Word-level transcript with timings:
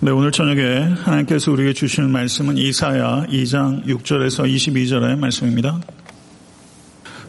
네, 0.00 0.12
오늘 0.12 0.30
저녁에 0.30 0.94
하나님께서 0.94 1.50
우리에게 1.50 1.72
주시는 1.72 2.10
말씀은 2.10 2.56
이사야 2.56 3.26
2장 3.30 3.84
6절에서 3.84 4.46
22절의 4.46 5.18
말씀입니다. 5.18 5.80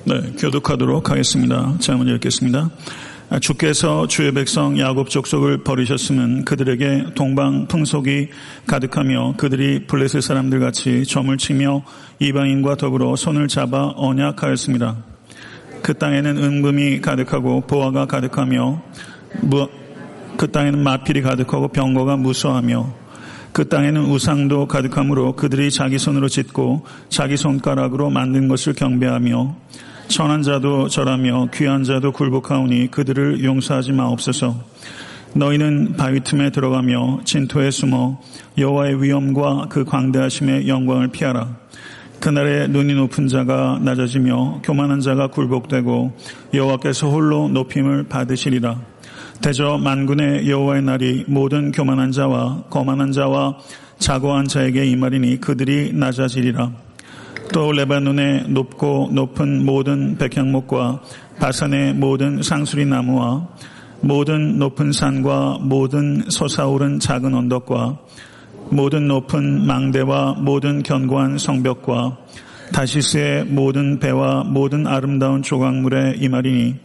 네, 0.04 0.34
교독하도록 0.38 1.10
하겠습니다. 1.10 1.76
제가 1.79 1.97
먼저 1.97 2.13
읽겠습니다. 2.13 2.70
주께서 3.42 4.05
주의 4.05 4.32
백성 4.32 4.78
야곱 4.78 5.10
족속을 5.10 5.63
버리셨으면 5.63 6.46
그들에게 6.46 7.15
동방 7.15 7.65
풍속이 7.67 8.29
가득하며 8.67 9.33
그들이 9.38 9.88
블레셋 9.88 10.22
사람들 10.22 10.60
같이 10.60 11.06
점을 11.06 11.36
치며 11.38 11.83
이방인과 12.20 12.76
더불어 12.76 13.15
손을 13.15 13.47
잡아 13.47 13.94
언약하였습니다. 13.96 14.96
그 15.81 15.96
땅에는 15.96 16.38
은금이 16.38 17.02
가득하고 17.02 17.62
보화가 17.62 18.05
가득하며 18.05 18.84
그 20.40 20.49
땅에는 20.49 20.81
마필이 20.81 21.21
가득하고 21.21 21.67
병거가 21.67 22.16
무수하며 22.16 22.93
그 23.52 23.67
땅에는 23.67 24.05
우상도 24.05 24.70
가득하므로 24.70 25.35
그들이 25.35 25.70
자기 25.70 25.99
손으로 25.99 26.29
짓고 26.29 26.85
자기 27.09 27.35
손가락으로 27.35 28.09
만든 28.09 28.48
것을 28.48 28.71
경배하며 28.71 29.57
천한 30.07 30.41
자도 30.41 30.88
절하며 30.88 31.49
귀한 31.53 31.84
자도 31.84 32.13
굴복하오니 32.13 32.89
그들을 32.89 33.43
용서하지 33.43 33.91
마옵소서. 33.91 34.55
너희는 35.34 35.98
바위 35.98 36.21
틈에 36.21 36.51
들어가며 36.51 37.20
진토에 37.26 37.70
숨어 37.70 38.21
여호와의 38.57 39.03
위엄과 39.03 39.65
그 39.67 39.84
광대하심의 39.84 40.70
영광을 40.70 41.09
피하라. 41.09 41.57
그날에 42.21 42.67
눈이 42.67 42.93
높은 42.93 43.27
자가 43.27 43.79
낮아지며 43.81 44.62
교만한 44.63 45.01
자가 45.01 45.27
굴복되고 45.27 46.13
여호와께서 46.53 47.09
홀로 47.09 47.49
높임을 47.49 48.05
받으시리라. 48.07 48.88
대저 49.41 49.77
만군의 49.77 50.49
여호와의 50.49 50.81
날이 50.81 51.23
모든 51.27 51.71
교만한 51.71 52.11
자와 52.11 52.63
거만한 52.70 53.13
자와 53.13 53.57
자고한 53.98 54.49
자에게 54.49 54.85
이 54.85 54.98
말이니 54.98 55.40
그들이 55.40 55.93
낮아지리라. 55.93 56.71
또 57.54 57.71
레바논의 57.71 58.49
높고 58.49 59.10
높은 59.13 59.65
모든 59.65 60.17
백향목과 60.17 61.01
바산의 61.40 61.93
모든 61.93 62.43
상수리 62.43 62.85
나무와 62.85 63.48
모든 64.02 64.60
높은 64.60 64.92
산과 64.92 65.60
모든 65.62 66.30
솟아오른 66.30 67.00
작은 67.00 67.34
언덕과 67.34 67.98
모든 68.72 69.08
높은 69.08 69.66
망대와 69.66 70.34
모든 70.34 70.84
견고한 70.84 71.38
성벽과 71.38 72.17
다시스의 72.73 73.45
모든 73.45 74.00
배와 74.00 74.44
모든 74.44 74.86
아름다운 74.86 75.42
조각물의 75.42 76.17
이 76.20 76.28
말이니 76.28 76.76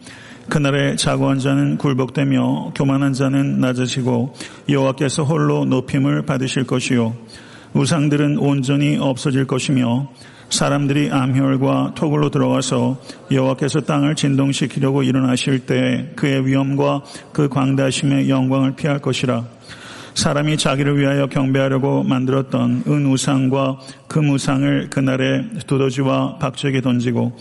그날에 0.49 0.95
자고한 0.95 1.39
자는 1.39 1.77
굴복되며 1.77 2.73
교만한 2.75 3.13
자는 3.13 3.59
낮아지고 3.59 4.33
여호와께서 4.69 5.23
홀로 5.23 5.65
높임을 5.65 6.25
받으실 6.25 6.65
것이요. 6.65 7.15
우상들은 7.73 8.37
온전히 8.37 8.97
없어질 8.97 9.45
것이며 9.47 10.09
사람들이 10.49 11.09
암혈과 11.11 11.93
토굴로 11.95 12.29
들어가서 12.29 12.97
여호와께서 13.31 13.81
땅을 13.81 14.15
진동시키려고 14.15 15.03
일어나실 15.03 15.65
때 15.65 16.11
그의 16.15 16.45
위엄과 16.45 17.03
그 17.33 17.49
광대하심의 17.49 18.29
영광을 18.29 18.75
피할 18.75 18.99
것이라. 18.99 19.45
사람이 20.13 20.57
자기를 20.57 20.97
위하여 20.97 21.27
경배하려고 21.27 22.03
만들었던 22.03 22.83
은우상과 22.87 23.79
금우상을 24.07 24.89
그날에 24.89 25.43
두더지와 25.67 26.37
박쥐에게 26.37 26.79
던지고 26.79 27.33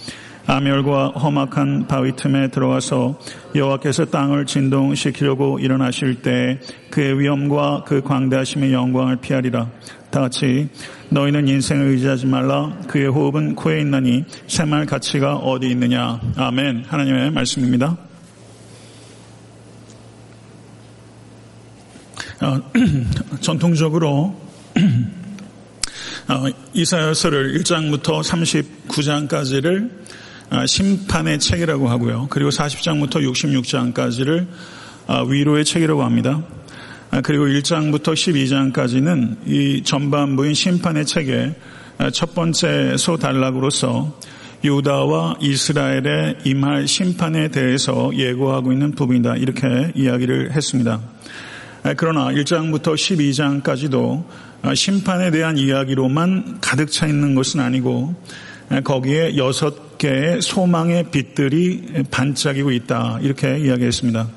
아멸과 0.46 1.08
험악한 1.08 1.86
바위 1.86 2.14
틈에 2.16 2.48
들어가서 2.48 3.18
여호와께서 3.54 4.06
땅을 4.06 4.46
진동시키려고 4.46 5.58
일어나실 5.58 6.22
때 6.22 6.60
그의 6.90 7.18
위엄과 7.18 7.84
그 7.86 8.02
광대하심의 8.02 8.72
영광을 8.72 9.16
피하리라. 9.16 9.70
다 10.10 10.20
같이 10.20 10.68
너희는 11.08 11.48
인생을 11.48 11.86
의지하지 11.88 12.26
말라. 12.26 12.76
그의 12.88 13.08
호흡은 13.08 13.54
코에 13.54 13.80
있나니 13.80 14.24
새말 14.46 14.86
가치가 14.86 15.36
어디 15.36 15.68
있느냐. 15.70 16.20
아멘. 16.36 16.84
하나님의 16.88 17.30
말씀입니다. 17.30 17.96
어, 22.42 22.60
전통적으로 23.40 24.38
어, 26.28 26.44
이사야서를 26.74 27.58
1장부터 27.58 28.22
39장까지를 28.22 29.90
아, 29.90 30.23
심판의 30.66 31.38
책이라고 31.38 31.88
하고요. 31.88 32.28
그리고 32.30 32.50
40장부터 32.50 33.16
66장까지를 33.22 34.46
아, 35.06 35.22
위로의 35.22 35.64
책이라고 35.64 36.02
합니다. 36.02 36.42
아, 37.10 37.20
그리고 37.20 37.44
1장부터 37.46 38.14
12장까지는 38.14 39.36
이 39.46 39.82
전반부인 39.82 40.54
심판의 40.54 41.06
책의 41.06 41.54
첫 42.12 42.34
번째 42.34 42.96
소단락으로서 42.96 44.18
유다와 44.64 45.36
이스라엘의 45.40 46.38
임할 46.44 46.88
심판에 46.88 47.48
대해서 47.48 48.10
예고하고 48.14 48.72
있는 48.72 48.92
부분이다. 48.92 49.36
이렇게 49.36 49.92
이야기를 49.94 50.52
했습니다. 50.52 51.00
그러나 51.98 52.28
1장부터 52.32 52.94
12장까지도 52.94 54.24
심판에 54.74 55.30
대한 55.30 55.58
이야기로만 55.58 56.58
가득 56.62 56.90
차 56.90 57.06
있는 57.06 57.34
것은 57.34 57.60
아니고 57.60 58.14
거기에 58.82 59.36
여섯 59.36 59.83
개의 59.98 60.42
소망의 60.42 61.10
빛들이 61.10 62.04
반짝이고 62.10 62.70
있다. 62.72 63.18
이렇게 63.22 63.58
이야기했습니다. 63.58 64.28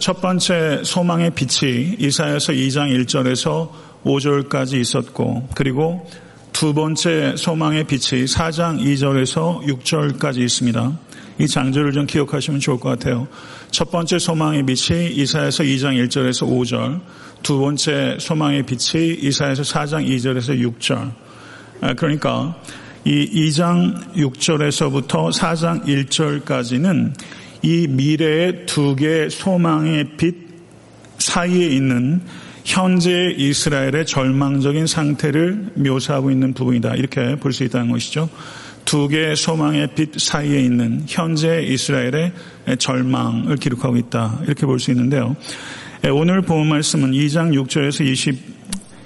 첫 0.00 0.20
번째 0.20 0.82
소망의 0.84 1.30
빛이 1.30 1.96
이사야서 1.98 2.52
2장 2.52 2.90
1절에서 3.04 3.70
5절까지 4.04 4.80
있었고 4.80 5.48
그리고 5.54 6.06
두 6.52 6.74
번째 6.74 7.34
소망의 7.36 7.84
빛이 7.84 8.24
4장 8.24 8.80
2절에서 8.80 9.62
6절까지 9.62 10.38
있습니다. 10.38 10.98
이 11.38 11.46
장절을 11.46 11.92
좀 11.92 12.06
기억하시면 12.06 12.60
좋을 12.60 12.80
것 12.80 12.88
같아요. 12.88 13.28
첫 13.70 13.90
번째 13.90 14.18
소망의 14.18 14.64
빛이 14.66 15.10
이사야서 15.12 15.62
2장 15.62 16.04
1절에서 16.04 16.48
5절, 16.48 17.00
두 17.42 17.58
번째 17.58 18.16
소망의 18.18 18.64
빛이 18.64 19.14
이사야서 19.20 19.62
4장 19.62 20.04
2절에서 20.08 20.58
6절. 20.80 21.12
그러니까 21.96 22.60
이 23.04 23.48
2장 23.48 24.14
6절에서부터 24.14 25.32
4장 25.32 25.84
1절까지는 25.84 27.12
이 27.62 27.86
미래의 27.88 28.66
두 28.66 28.94
개의 28.96 29.30
소망의 29.30 30.16
빛 30.16 30.34
사이에 31.18 31.66
있는 31.68 32.20
현재 32.64 33.32
이스라엘의 33.36 34.04
절망적인 34.06 34.86
상태를 34.86 35.72
묘사하고 35.74 36.30
있는 36.30 36.52
부분이다. 36.52 36.94
이렇게 36.96 37.36
볼 37.36 37.52
수 37.52 37.64
있다는 37.64 37.90
것이죠. 37.90 38.28
두 38.84 39.08
개의 39.08 39.36
소망의 39.36 39.94
빛 39.94 40.18
사이에 40.20 40.60
있는 40.60 41.04
현재 41.06 41.62
이스라엘의 41.62 42.32
절망을 42.78 43.56
기록하고 43.56 43.96
있다. 43.96 44.40
이렇게 44.44 44.66
볼 44.66 44.78
수 44.78 44.90
있는데요. 44.90 45.34
오늘 46.12 46.42
본 46.42 46.68
말씀은 46.68 47.12
2장 47.12 47.52
6절에서 47.54 48.38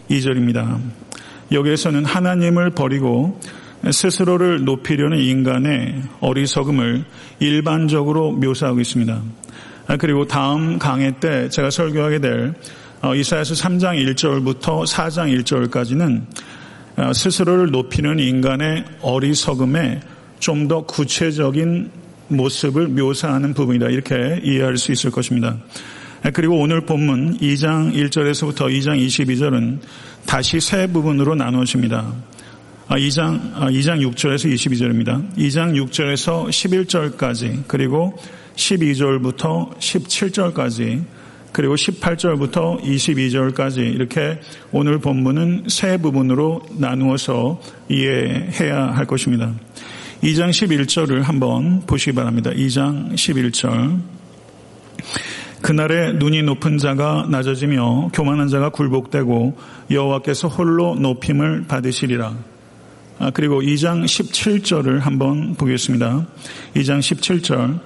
22절입니다. 0.09 0.81
여기에서는 1.53 2.05
하나님을 2.05 2.71
버리고 2.71 3.41
스스로를 3.91 4.65
높이려는 4.65 5.19
인간의 5.19 6.03
어리석음을 6.21 7.05
일반적으로 7.41 8.33
묘사하고 8.33 8.81
있습니다. 8.81 9.23
아, 9.89 9.97
그리고 9.97 10.27
다음 10.27 10.79
강의 10.79 11.13
때 11.19 11.49
제가 11.49 11.71
설교하게 11.71 12.21
될 12.21 12.55
어, 13.03 13.15
이사야서 13.17 13.55
3장 13.55 14.15
1절부터 14.15 14.87
4장 14.87 15.43
1절까지는 15.43 16.23
어, 16.97 17.13
스스로를 17.13 17.71
높이는 17.71 18.19
인간의 18.21 18.85
어리석음의 19.01 20.01
좀더 20.39 20.85
구체적인 20.87 21.91
모습을 22.29 22.89
묘사하는 22.89 23.55
부분이다. 23.55 23.89
이렇게 23.89 24.41
이해할 24.45 24.77
수 24.77 24.93
있을 24.93 25.11
것입니다. 25.11 25.57
아, 26.23 26.31
그리고 26.31 26.61
오늘 26.61 26.83
본문 26.83 27.39
2장 27.39 27.93
1절에서부터 27.93 28.69
2장 28.69 29.05
22절은 29.05 29.81
다시 30.25 30.61
세 30.61 30.87
부분으로 30.87 31.35
나누어집니다. 31.35 32.13
2장, 32.89 33.55
아, 33.55 33.71
2장 33.71 33.91
아, 33.91 33.97
6절에서 33.97 34.53
22절입니다. 34.53 35.37
2장 35.37 35.75
6절에서 35.75 36.49
11절까지, 36.49 37.65
그리고 37.67 38.17
12절부터 38.57 39.77
17절까지, 39.79 41.05
그리고 41.53 41.75
18절부터 41.75 42.83
22절까지 42.83 43.95
이렇게 43.95 44.41
오늘 44.73 44.99
본문은 44.99 45.65
세 45.69 45.99
부분으로 45.99 46.63
나누어서 46.79 47.61
이해해야 47.89 48.87
할 48.87 49.07
것입니다. 49.07 49.53
2장 50.23 50.51
11절을 50.51 51.23
한번 51.23 51.83
보시기 51.87 52.15
바랍니다. 52.15 52.51
2장 52.51 53.13
11절. 53.15 54.01
그날에 55.61 56.13
눈이 56.15 56.43
높은 56.43 56.79
자가 56.79 57.27
낮아지며 57.31 58.11
교만한 58.13 58.49
자가 58.49 58.71
굴복되고 58.71 59.57
여호와께서 59.91 60.49
홀로 60.49 60.95
높임을 60.97 61.67
받으시리라. 61.69 62.52
아, 63.23 63.31
그리고 63.31 63.63
2장 63.63 64.05
17절을 64.05 64.99
한번 64.99 65.55
보겠습니다. 65.55 66.27
2장 66.75 66.99
17절. 66.99 67.79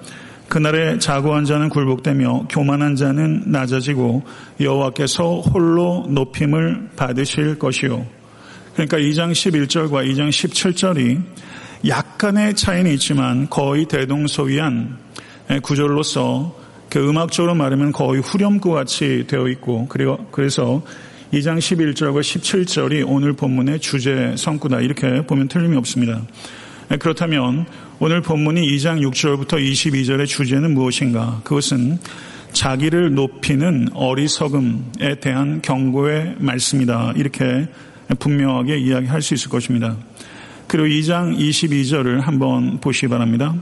그날에 0.49 0.99
자고한 0.99 1.45
자는 1.45 1.69
굴복되며 1.69 2.47
교만한 2.49 2.97
자는 2.97 3.43
낮아지고 3.45 4.25
여호와께서 4.61 5.41
홀로 5.41 6.07
높임을 6.09 6.89
받으실 6.97 7.59
것이요. 7.59 8.07
그러니까 8.73 8.97
2장 8.97 9.33
11절과 9.33 10.11
2장 10.11 10.31
17절이 10.31 11.21
약간의 11.87 12.55
차이는 12.55 12.91
있지만 12.93 13.51
거의 13.51 13.85
대동소이한 13.85 14.97
구절로서 15.63 16.57
그 16.89 17.11
음악적으로 17.11 17.55
말하면 17.55 17.93
거의 17.93 18.23
후렴구 18.23 18.73
같이 18.73 19.27
되어 19.27 19.49
있고 19.49 19.87
그리고 19.89 20.17
그래서 20.31 20.83
2장 21.33 21.59
11절과 21.59 22.21
17절이 22.21 23.05
오늘 23.07 23.33
본문의 23.33 23.81
주제 23.81 24.35
성구다 24.37 24.81
이렇게 24.81 25.27
보면 25.27 25.49
틀림이 25.49 25.77
없습니다. 25.79 26.23
그렇다면 27.01 27.67
오늘 27.99 28.21
본문이 28.21 28.61
2장 28.77 29.01
6절부터 29.01 29.55
22절의 29.55 30.27
주제는 30.27 30.75
무엇인가? 30.75 31.41
그것은 31.43 31.99
자기를 32.53 33.15
높이는 33.15 33.89
어리석음에 33.93 35.21
대한 35.21 35.61
경고의 35.63 36.37
말씀이다. 36.39 37.15
이렇게 37.17 37.67
분명하게 38.21 38.79
이야기할 38.79 39.21
수 39.21 39.35
있을 39.35 39.51
것입니다. 39.51 39.97
그리고 40.69 40.87
2장 40.87 41.37
22절을 41.37 42.21
한번 42.21 42.79
보시기 42.81 43.09
바랍니다. 43.09 43.55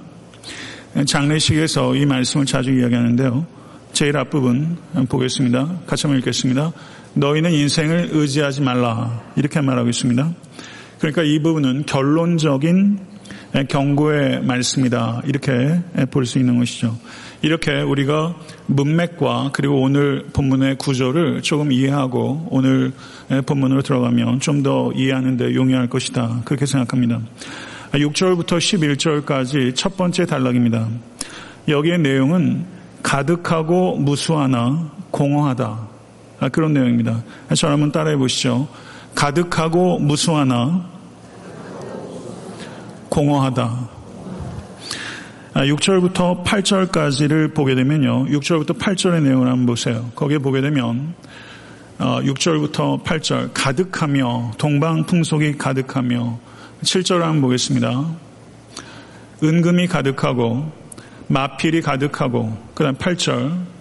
장례식에서 1.07 1.97
이 1.97 2.05
말씀을 2.05 2.45
자주 2.45 2.73
이야기하는데요. 2.73 3.47
제일 3.95 4.17
앞부분 4.19 4.77
보겠습니다. 5.09 5.81
같이 5.87 6.07
한번 6.07 6.19
읽겠습니다. 6.19 6.73
너희는 7.15 7.53
인생을 7.53 8.09
의지하지 8.13 8.63
말라. 8.63 9.23
이렇게 9.37 9.61
말하고 9.61 9.89
있습니다. 9.89 10.33
그러니까 10.99 11.23
이 11.23 11.39
부분은 11.41 11.85
결론적인 11.87 12.99
경고의 13.69 14.43
말씀이다. 14.43 15.23
이렇게 15.27 15.81
볼 16.11 16.27
수 16.27 16.39
있는 16.39 16.59
것이죠. 16.59 16.97
이렇게 17.43 17.83
우리가 17.83 18.35
문맥과 18.67 19.51
그리고 19.53 19.81
오늘 19.83 20.25
본문의 20.33 20.77
구조를 20.79 21.43
조금 21.43 21.71
이해하고 21.71 22.49
오늘 22.51 22.93
본문으로 23.47 23.83
들어가면 23.83 24.41
좀 24.41 24.63
더 24.63 24.91
이해하는 24.95 25.37
데 25.37 25.55
용이할 25.55 25.89
것이다. 25.89 26.41
그렇게 26.45 26.65
생각합니다. 26.67 27.21
6절부터 27.93 28.59
11절까지 28.59 29.75
첫 29.77 29.97
번째 29.97 30.25
단락입니다. 30.27 30.89
여기의 31.69 31.99
내용은 31.99 32.65
가득하고 33.03 33.97
무수하나 33.99 34.91
공허하다. 35.11 35.94
아, 36.45 36.51
그런 36.51 36.75
내용입니다. 36.75 37.23
저 37.57 37.69
한번 37.69 37.91
따라해 37.91 38.19
보시죠. 38.19 38.69
가득하고 39.15 39.99
무수하나 39.99 40.85
공허하다. 43.09 43.89
6절부터 45.55 46.41
아, 46.41 46.43
8절까지를 46.43 47.55
보게 47.55 47.75
되면요. 47.75 48.27
6절부터 48.27 48.79
8절의 48.79 49.23
내용을 49.23 49.49
한번 49.49 49.65
보세요. 49.65 50.11
거기에 50.15 50.37
보게 50.37 50.61
되면 50.61 51.15
6절부터 51.99 52.81
어, 52.81 53.03
8절 53.03 53.51
가득하며 53.55 54.53
동방 54.59 55.07
풍속이 55.07 55.57
가득하며 55.57 56.39
7절 56.83 57.21
한번 57.21 57.41
보겠습니다. 57.41 58.05
은금이 59.43 59.87
가득하고 59.87 60.71
마필이 61.29 61.81
가득하고 61.81 62.55
그다음 62.75 62.97
8절 62.97 63.74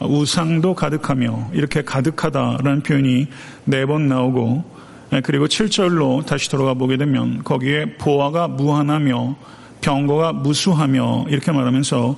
우상도 0.00 0.74
가득하며 0.74 1.50
이렇게 1.52 1.82
가득하다라는 1.82 2.82
표현이 2.82 3.26
네 3.64 3.84
번 3.86 4.08
나오고 4.08 4.80
네, 5.10 5.20
그리고 5.22 5.46
7절로 5.46 6.24
다시 6.24 6.48
돌아가 6.50 6.74
보게 6.74 6.96
되면 6.96 7.42
거기에 7.42 7.96
보아가 7.98 8.46
무한하며 8.46 9.36
병거가 9.80 10.32
무수하며 10.34 11.26
이렇게 11.28 11.50
말하면서 11.50 12.16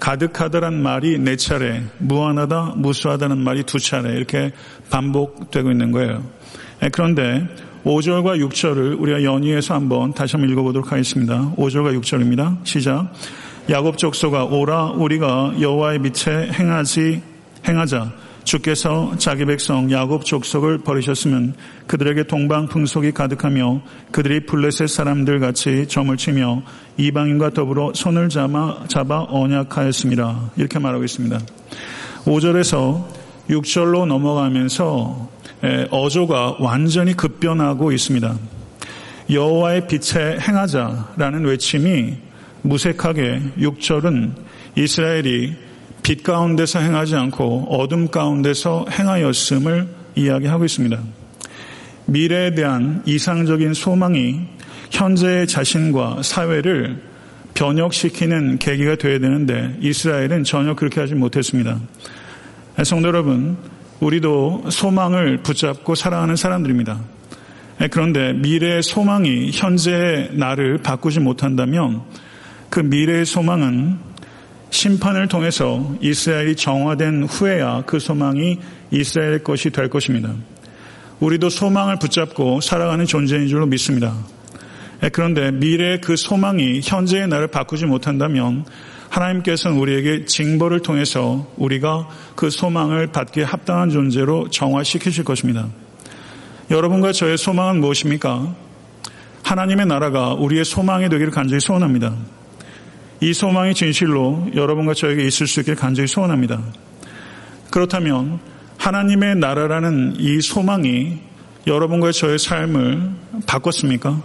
가득하다란 0.00 0.82
말이 0.82 1.18
네 1.18 1.36
차례, 1.36 1.82
무한하다, 1.98 2.74
무수하다는 2.76 3.38
말이 3.38 3.62
두 3.62 3.78
차례 3.78 4.16
이렇게 4.16 4.50
반복되고 4.90 5.70
있는 5.70 5.92
거예요. 5.92 6.24
네, 6.80 6.88
그런데 6.90 7.46
5절과 7.84 8.44
6절을 8.48 9.00
우리가 9.00 9.22
연이해서 9.22 9.74
한번 9.74 10.12
다시 10.12 10.34
한번 10.34 10.50
읽어보도록 10.50 10.90
하겠습니다. 10.90 11.52
5절과 11.56 11.96
6절입니다. 12.00 12.66
시작. 12.66 13.12
야곱 13.72 13.96
족소가 13.96 14.44
오라 14.44 14.90
우리가 14.90 15.54
여호와의 15.58 16.02
빛에 16.02 16.50
행하지 16.52 17.22
행하자 17.66 18.12
주께서 18.44 19.14
자기 19.16 19.46
백성 19.46 19.90
야곱 19.90 20.26
족속을 20.26 20.82
버리셨으면 20.82 21.54
그들에게 21.86 22.24
동방 22.24 22.66
풍속이 22.66 23.12
가득하며 23.12 23.80
그들이 24.10 24.44
블레셋 24.44 24.90
사람들 24.90 25.40
같이 25.40 25.86
점을 25.88 26.14
치며 26.18 26.62
이방인과 26.98 27.50
더불어 27.50 27.92
손을 27.94 28.28
잡아, 28.28 28.84
잡아 28.88 29.24
언약하였습니다. 29.30 30.50
이렇게 30.56 30.78
말하고 30.78 31.04
있습니다. 31.04 31.38
5절에서 32.26 33.06
6절로 33.48 34.04
넘어가면서 34.04 35.30
어조가 35.90 36.56
완전히 36.60 37.14
급변하고 37.14 37.92
있습니다. 37.92 38.36
여호와의 39.30 39.86
빛에 39.86 40.36
행하자라는 40.40 41.46
외침이 41.46 42.31
무색하게 42.62 43.42
6절은 43.58 44.32
이스라엘이 44.76 45.54
빛 46.02 46.22
가운데서 46.22 46.80
행하지 46.80 47.14
않고 47.14 47.66
어둠 47.70 48.08
가운데서 48.08 48.86
행하였음을 48.90 49.88
이야기하고 50.16 50.64
있습니다. 50.64 50.98
미래에 52.06 52.54
대한 52.54 53.02
이상적인 53.06 53.74
소망이 53.74 54.40
현재의 54.90 55.46
자신과 55.46 56.22
사회를 56.22 57.00
변혁시키는 57.54 58.58
계기가 58.58 58.96
되어야 58.96 59.18
되는데 59.18 59.76
이스라엘은 59.80 60.44
전혀 60.44 60.74
그렇게 60.74 61.00
하지 61.00 61.14
못했습니다. 61.14 61.78
성도 62.84 63.08
여러분, 63.08 63.56
우리도 64.00 64.64
소망을 64.70 65.38
붙잡고 65.38 65.94
살아가는 65.94 66.34
사람들입니다. 66.34 67.00
그런데 67.90 68.32
미래의 68.32 68.82
소망이 68.82 69.50
현재의 69.52 70.30
나를 70.32 70.78
바꾸지 70.78 71.20
못한다면 71.20 72.02
그 72.72 72.80
미래의 72.80 73.26
소망은 73.26 73.98
심판을 74.70 75.28
통해서 75.28 75.94
이스라엘이 76.00 76.56
정화된 76.56 77.24
후에야 77.24 77.82
그 77.84 77.98
소망이 77.98 78.60
이스라엘의 78.90 79.44
것이 79.44 79.68
될 79.68 79.90
것입니다. 79.90 80.32
우리도 81.20 81.50
소망을 81.50 81.98
붙잡고 81.98 82.62
살아가는 82.62 83.04
존재인 83.04 83.46
줄로 83.46 83.66
믿습니다. 83.66 84.16
예, 85.02 85.10
그런데 85.10 85.50
미래의 85.50 86.00
그 86.00 86.16
소망이 86.16 86.80
현재의 86.82 87.28
나를 87.28 87.48
바꾸지 87.48 87.84
못한다면 87.84 88.64
하나님께서는 89.10 89.76
우리에게 89.76 90.24
징벌을 90.24 90.80
통해서 90.80 91.52
우리가 91.58 92.08
그 92.36 92.48
소망을 92.48 93.08
받기에 93.08 93.44
합당한 93.44 93.90
존재로 93.90 94.48
정화시키실 94.48 95.24
것입니다. 95.24 95.68
여러분과 96.70 97.12
저의 97.12 97.36
소망은 97.36 97.80
무엇입니까? 97.80 98.54
하나님의 99.42 99.84
나라가 99.84 100.32
우리의 100.32 100.64
소망이 100.64 101.10
되기를 101.10 101.32
간절히 101.32 101.60
소원합니다. 101.60 102.14
이 103.22 103.32
소망이 103.32 103.72
진실로 103.72 104.48
여러분과 104.52 104.94
저에게 104.94 105.24
있을 105.24 105.46
수 105.46 105.60
있길 105.60 105.76
간절히 105.76 106.08
소원합니다. 106.08 106.60
그렇다면 107.70 108.40
하나님의 108.78 109.36
나라라는 109.36 110.16
이 110.18 110.40
소망이 110.40 111.20
여러분과 111.68 112.10
저의 112.10 112.40
삶을 112.40 113.10
바꿨습니까? 113.46 114.20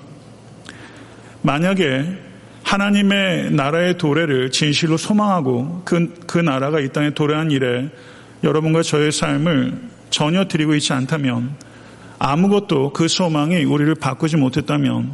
만약에 1.43 2.05
하나님의 2.63 3.51
나라의 3.51 3.99
도래를 3.99 4.49
진실로 4.49 4.97
소망하고 4.97 5.83
그, 5.85 6.15
그 6.25 6.39
나라가 6.39 6.79
이 6.79 6.89
땅에 6.91 7.11
도래한 7.11 7.51
일에 7.51 7.91
여러분과 8.43 8.81
저의 8.81 9.11
삶을 9.11 9.79
전혀 10.09 10.47
드리고 10.47 10.73
있지 10.73 10.93
않다면 10.93 11.55
아무것도 12.17 12.93
그 12.93 13.07
소망이 13.07 13.63
우리를 13.63 13.93
바꾸지 13.93 14.37
못했다면 14.37 15.11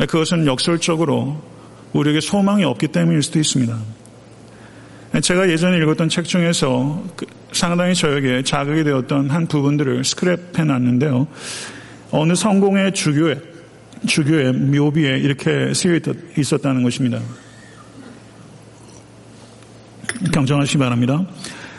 그것은 0.00 0.46
역설적으로 0.46 1.55
우리에게 1.96 2.20
소망이 2.20 2.64
없기 2.64 2.88
때문일 2.88 3.22
수도 3.22 3.38
있습니다. 3.38 3.76
제가 5.22 5.48
예전에 5.48 5.78
읽었던 5.78 6.08
책 6.08 6.24
중에서 6.24 7.02
그 7.16 7.24
상당히 7.52 7.94
저에게 7.94 8.42
자극이 8.42 8.84
되었던 8.84 9.30
한 9.30 9.46
부분들을 9.46 10.02
스크랩해 10.02 10.64
놨는데요. 10.64 11.26
어느 12.10 12.34
성공의 12.34 12.92
주교의, 12.92 13.40
주교의 14.06 14.52
묘비에 14.52 15.18
이렇게 15.18 15.72
쓰여 15.72 15.98
있었다는 16.36 16.82
것입니다. 16.82 17.20
경청하시기 20.32 20.78
바랍니다. 20.78 21.24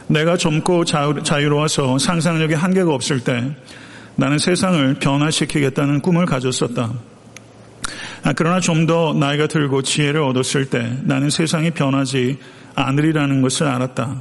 내가 0.07 0.36
젊고 0.38 0.86
자유로워서 0.86 2.00
상상력에 2.00 2.55
한계가 2.55 2.93
없을 2.93 3.19
때 3.19 3.55
나는 4.15 4.39
세상을 4.39 4.95
변화시키겠다는 4.95 6.01
꿈을 6.01 6.25
가졌었다. 6.25 6.91
아, 8.27 8.34
그러나 8.36 8.60
좀 8.60 8.86
더 8.88 9.13
나이가 9.13 9.48
들고 9.48 9.84
지혜를 9.84 10.22
얻었을 10.22 10.65
때 10.69 10.98
나는 11.03 11.29
세상이 11.29 11.72
변하지 11.72 12.38
않으리라는 12.75 13.41
것을 13.41 13.67
알았다. 13.67 14.17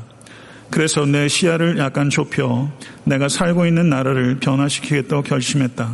그래서 0.71 1.05
내 1.05 1.27
시야를 1.27 1.79
약간 1.79 2.09
좁혀 2.09 2.71
내가 3.03 3.29
살고 3.29 3.67
있는 3.67 3.89
나라를 3.89 4.39
변화시키겠다고 4.39 5.23
결심했다. 5.23 5.93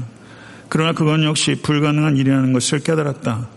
그러나 0.69 0.92
그건 0.92 1.25
역시 1.25 1.54
불가능한 1.62 2.19
일이라는 2.19 2.52
것을 2.52 2.81
깨달았다. 2.81 3.49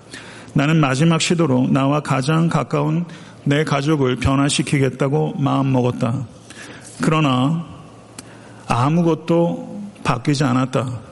나는 0.53 0.79
마지막 0.79 1.19
시도로 1.19 1.67
나와 1.71 1.99
가장 1.99 2.47
가까운 2.47 3.03
내 3.43 3.65
가족을 3.65 4.15
변화시키겠다고 4.17 5.33
마음먹었다. 5.37 6.25
그러나 7.01 7.65
아무것도 8.67 9.81
바뀌지 10.05 10.45
않았다. 10.45 11.04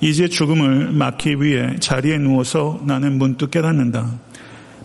이제 0.00 0.28
죽음을 0.28 0.92
막기 0.92 1.42
위해 1.42 1.76
자리에 1.78 2.18
누워서 2.18 2.80
나는 2.84 3.18
문득 3.18 3.50
깨닫는다. 3.50 4.10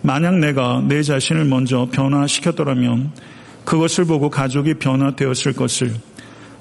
만약 0.02 0.38
내가 0.40 0.84
내 0.88 1.02
자신을 1.02 1.46
먼저 1.46 1.88
변화시켰더라면 1.92 3.12
그것을 3.64 4.06
보고 4.06 4.30
가족이 4.30 4.76
변화되었을 4.76 5.54
것을 5.54 5.94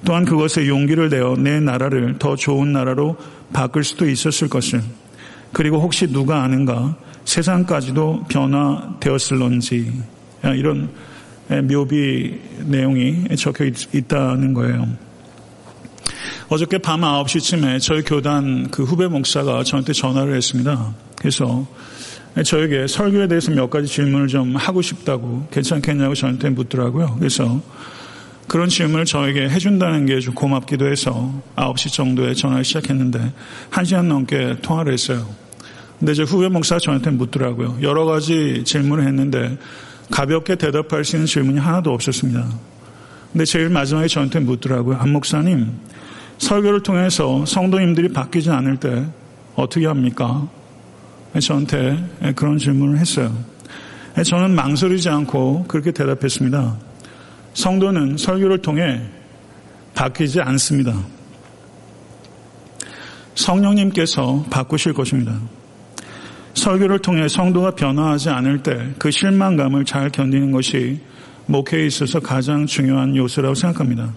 또한 0.04 0.24
그것에 0.24 0.68
용기를 0.68 1.08
내어 1.08 1.36
내 1.36 1.60
나라를 1.60 2.18
더 2.18 2.36
좋은 2.36 2.72
나라로 2.72 3.16
바꿀 3.52 3.84
수도 3.84 4.08
있었을 4.08 4.48
것을 4.48 4.82
그리고 5.52 5.80
혹시 5.80 6.06
누가 6.06 6.42
아는가 6.42 6.96
세상까지도 7.24 8.24
변화되었을런지 8.28 9.92
이런 10.56 10.90
묘비 11.48 12.40
내용이 12.66 13.36
적혀 13.36 13.64
있다는 13.64 14.54
거예요. 14.54 14.86
어저께 16.48 16.78
밤 16.78 17.00
9시쯤에 17.00 17.80
저희 17.80 18.02
교단 18.02 18.70
그 18.70 18.84
후배 18.84 19.06
목사가 19.06 19.64
저한테 19.64 19.92
전화를 19.92 20.34
했습니다. 20.36 20.94
그래서 21.16 21.66
저에게 22.44 22.86
설교에 22.86 23.28
대해서 23.28 23.50
몇 23.52 23.70
가지 23.70 23.86
질문을 23.86 24.28
좀 24.28 24.56
하고 24.56 24.82
싶다고 24.82 25.46
괜찮겠냐고 25.50 26.14
저한테 26.14 26.50
묻더라고요. 26.50 27.16
그래서 27.18 27.60
그런 28.48 28.68
질문을 28.68 29.04
저에게 29.04 29.48
해준다는 29.48 30.06
게 30.06 30.20
좀 30.20 30.34
고맙기도 30.34 30.86
해서 30.86 31.32
9시 31.56 31.92
정도에 31.92 32.34
전화를 32.34 32.64
시작했는데 32.64 33.32
1시간 33.70 34.06
넘게 34.06 34.56
통화를 34.62 34.92
했어요. 34.92 35.26
근데 35.98 36.12
제 36.12 36.22
후배 36.24 36.48
목사가 36.48 36.78
저한테 36.78 37.10
묻더라고요. 37.10 37.78
여러 37.82 38.04
가지 38.04 38.62
질문을 38.64 39.06
했는데 39.06 39.56
가볍게 40.10 40.56
대답할 40.56 41.04
수 41.04 41.16
있는 41.16 41.26
질문이 41.26 41.58
하나도 41.58 41.92
없었습니다. 41.92 42.46
근데 43.32 43.44
제일 43.44 43.68
마지막에 43.68 44.06
저한테 44.06 44.40
묻더라고요. 44.40 44.96
안 44.98 45.10
목사님, 45.10 45.72
설교를 46.38 46.82
통해서 46.82 47.44
성도님들이 47.46 48.08
바뀌지 48.08 48.50
않을 48.50 48.76
때 48.78 49.06
어떻게 49.54 49.86
합니까? 49.86 50.48
저한테 51.40 52.32
그런 52.36 52.58
질문을 52.58 52.98
했어요. 52.98 53.36
저는 54.24 54.54
망설이지 54.54 55.08
않고 55.08 55.64
그렇게 55.66 55.90
대답했습니다. 55.90 56.76
성도는 57.54 58.16
설교를 58.16 58.62
통해 58.62 59.00
바뀌지 59.94 60.40
않습니다. 60.40 60.94
성령님께서 63.34 64.44
바꾸실 64.50 64.92
것입니다. 64.92 65.36
설교를 66.54 67.00
통해 67.00 67.26
성도가 67.26 67.72
변화하지 67.72 68.30
않을 68.30 68.62
때 68.62 68.94
그 68.98 69.10
실망감을 69.10 69.84
잘 69.84 70.10
견디는 70.10 70.52
것이 70.52 71.00
목회에 71.46 71.86
있어서 71.86 72.20
가장 72.20 72.66
중요한 72.66 73.14
요소라고 73.16 73.54
생각합니다. 73.54 74.14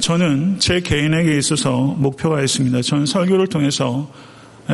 저는 0.00 0.58
제 0.58 0.80
개인에게 0.80 1.36
있어서 1.36 1.94
목표가 1.98 2.40
있습니다. 2.40 2.80
저는 2.80 3.06
설교를 3.06 3.46
통해서 3.48 4.10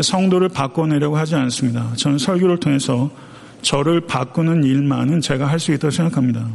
성도를 0.01 0.49
바꿔내려고 0.49 1.17
하지 1.17 1.35
않습니다. 1.35 1.93
저는 1.97 2.19
설교를 2.19 2.59
통해서 2.61 3.11
저를 3.63 4.01
바꾸는 4.03 4.63
일만은 4.63 5.21
제가 5.21 5.47
할 5.47 5.59
수 5.59 5.73
있다고 5.73 5.91
생각합니다. 5.91 6.47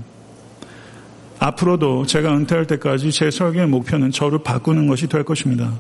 앞으로도 1.39 2.05
제가 2.05 2.33
은퇴할 2.37 2.65
때까지 2.67 3.11
제 3.11 3.29
설교의 3.29 3.67
목표는 3.67 4.11
저를 4.11 4.39
바꾸는 4.39 4.87
것이 4.87 5.07
될 5.07 5.23
것입니다. 5.23 5.73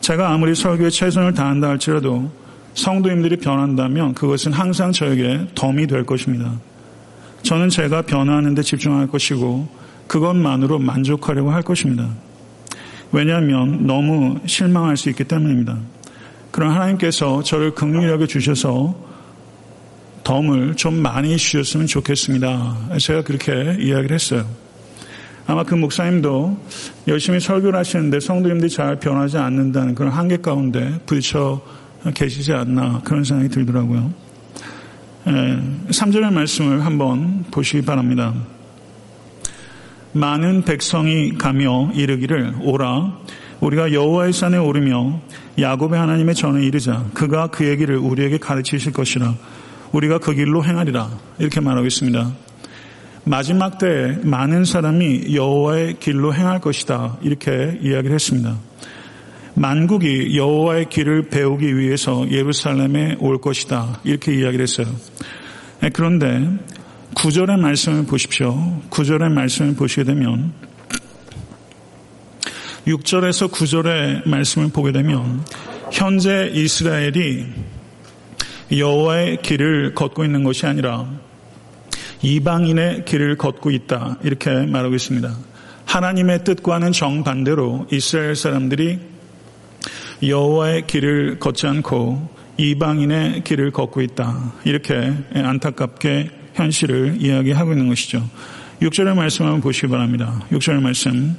제가 0.00 0.30
아무리 0.30 0.54
설교에 0.54 0.90
최선을 0.90 1.32
다한다 1.32 1.68
할지라도 1.68 2.30
성도님들이 2.74 3.36
변한다면 3.36 4.12
그것은 4.12 4.52
항상 4.52 4.92
저에게 4.92 5.46
덤이 5.54 5.86
될 5.86 6.04
것입니다. 6.04 6.52
저는 7.42 7.70
제가 7.70 8.02
변화하는 8.02 8.54
데 8.54 8.60
집중할 8.60 9.06
것이고 9.06 9.85
그것만으로 10.06 10.78
만족하려고 10.78 11.50
할 11.50 11.62
것입니다. 11.62 12.08
왜냐하면 13.12 13.86
너무 13.86 14.38
실망할 14.46 14.96
수 14.96 15.10
있기 15.10 15.24
때문입니다. 15.24 15.78
그럼 16.50 16.72
하나님께서 16.72 17.42
저를 17.42 17.74
긍휼하게 17.74 18.26
주셔서 18.26 18.94
덤을 20.24 20.74
좀 20.74 20.94
많이 20.94 21.36
주셨으면 21.36 21.86
좋겠습니다. 21.86 22.98
제가 22.98 23.22
그렇게 23.22 23.76
이야기를 23.80 24.12
했어요. 24.12 24.44
아마 25.46 25.62
그 25.62 25.76
목사님도 25.76 26.58
열심히 27.06 27.38
설교를 27.38 27.78
하시는데 27.78 28.18
성도님들이 28.18 28.68
잘 28.68 28.98
변하지 28.98 29.38
않는다는 29.38 29.94
그런 29.94 30.10
한계 30.12 30.38
가운데 30.38 30.98
부딪혀 31.06 31.60
계시지 32.14 32.52
않나 32.52 33.00
그런 33.04 33.22
생각이 33.22 33.48
들더라고요. 33.50 34.10
3절의 35.26 36.32
말씀을 36.32 36.84
한번 36.84 37.44
보시기 37.50 37.84
바랍니다. 37.84 38.34
많은 40.16 40.62
백성이 40.62 41.36
가며 41.36 41.90
이르기를 41.94 42.54
오라 42.62 43.18
우리가 43.60 43.92
여호와의 43.92 44.32
산에 44.32 44.56
오르며 44.56 45.20
야곱의 45.58 45.98
하나님의 45.98 46.34
전에 46.34 46.64
이르자 46.64 47.04
그가 47.14 47.48
그 47.48 47.66
얘기를 47.66 47.96
우리에게 47.96 48.38
가르치실 48.38 48.92
것이라 48.92 49.34
우리가 49.92 50.18
그 50.18 50.34
길로 50.34 50.64
행하리라 50.64 51.10
이렇게 51.38 51.60
말하고 51.60 51.86
있습니다. 51.86 52.32
마지막 53.24 53.78
때에 53.78 54.18
많은 54.22 54.64
사람이 54.64 55.34
여호와의 55.34 55.96
길로 55.98 56.32
행할 56.32 56.60
것이다 56.60 57.18
이렇게 57.22 57.78
이야기를 57.82 58.14
했습니다. 58.14 58.56
만국이 59.54 60.36
여호와의 60.36 60.88
길을 60.90 61.28
배우기 61.28 61.76
위해서 61.76 62.30
예루살렘에 62.30 63.16
올 63.20 63.40
것이다 63.40 64.00
이렇게 64.04 64.34
이야기를 64.34 64.62
했어요. 64.62 64.86
네, 65.80 65.90
그런데 65.90 66.46
구절의 67.16 67.56
말씀을 67.56 68.04
보십시오. 68.04 68.54
구절의 68.90 69.30
말씀을 69.30 69.74
보시게 69.74 70.04
되면 70.04 70.52
6절에서 72.86 73.50
9절의 73.50 74.28
말씀을 74.28 74.68
보게 74.68 74.92
되면 74.92 75.42
현재 75.90 76.50
이스라엘이 76.52 77.46
여호와의 78.70 79.40
길을 79.40 79.94
걷고 79.94 80.26
있는 80.26 80.44
것이 80.44 80.66
아니라 80.66 81.06
이방인의 82.20 83.06
길을 83.06 83.38
걷고 83.38 83.70
있다 83.70 84.18
이렇게 84.22 84.50
말하고 84.50 84.94
있습니다. 84.94 85.34
하나님의 85.86 86.44
뜻과는 86.44 86.92
정반대로 86.92 87.86
이스라엘 87.90 88.36
사람들이 88.36 88.98
여호와의 90.22 90.86
길을 90.86 91.38
걷지 91.38 91.66
않고 91.66 92.28
이방인의 92.58 93.44
길을 93.44 93.70
걷고 93.70 94.02
있다 94.02 94.52
이렇게 94.66 95.14
안타깝게 95.32 96.45
현실을 96.56 97.18
이야기하고 97.20 97.72
있는 97.72 97.88
것이죠. 97.88 98.28
6절의 98.80 99.14
말씀 99.14 99.44
한번 99.44 99.60
보시기 99.60 99.88
바랍니다. 99.88 100.42
6절의 100.50 100.80
말씀 100.80 101.36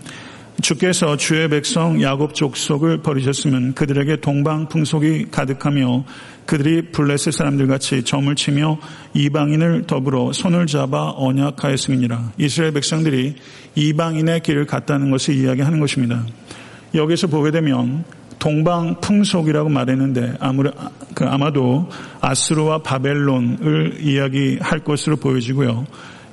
주께서 0.62 1.18
주의 1.18 1.48
백성 1.50 2.02
야곱 2.02 2.34
족속을 2.34 3.04
버리셨으면 3.04 3.76
그들에게 3.76 4.18
동방 4.22 4.70
풍속이 4.70 5.28
가득하며 5.30 6.04
그들이 6.48 6.92
블레셋 6.92 7.34
사람들 7.34 7.68
같이 7.68 8.04
점을 8.04 8.34
치며 8.34 8.80
이방인을 9.14 9.84
더불어 9.86 10.34
손을 10.34 10.66
잡아 10.66 11.14
언약하였음이니라. 11.16 12.34
이스라엘 12.40 12.74
백성들이 12.74 13.36
이방인의 13.76 14.42
길을 14.42 14.66
갔다는 14.66 15.12
것을 15.12 15.36
이야기하는 15.36 15.80
것입니다. 15.80 16.26
여기서 16.96 17.28
보게 17.28 17.52
되면 17.52 18.04
동방 18.48 19.02
풍속이라고 19.02 19.68
말했는데 19.68 20.36
그 21.14 21.26
아마도 21.26 21.90
아스루와 22.22 22.78
바벨론을 22.78 23.98
이야기할 24.00 24.86
것으로 24.86 25.18
보여지고요. 25.18 25.86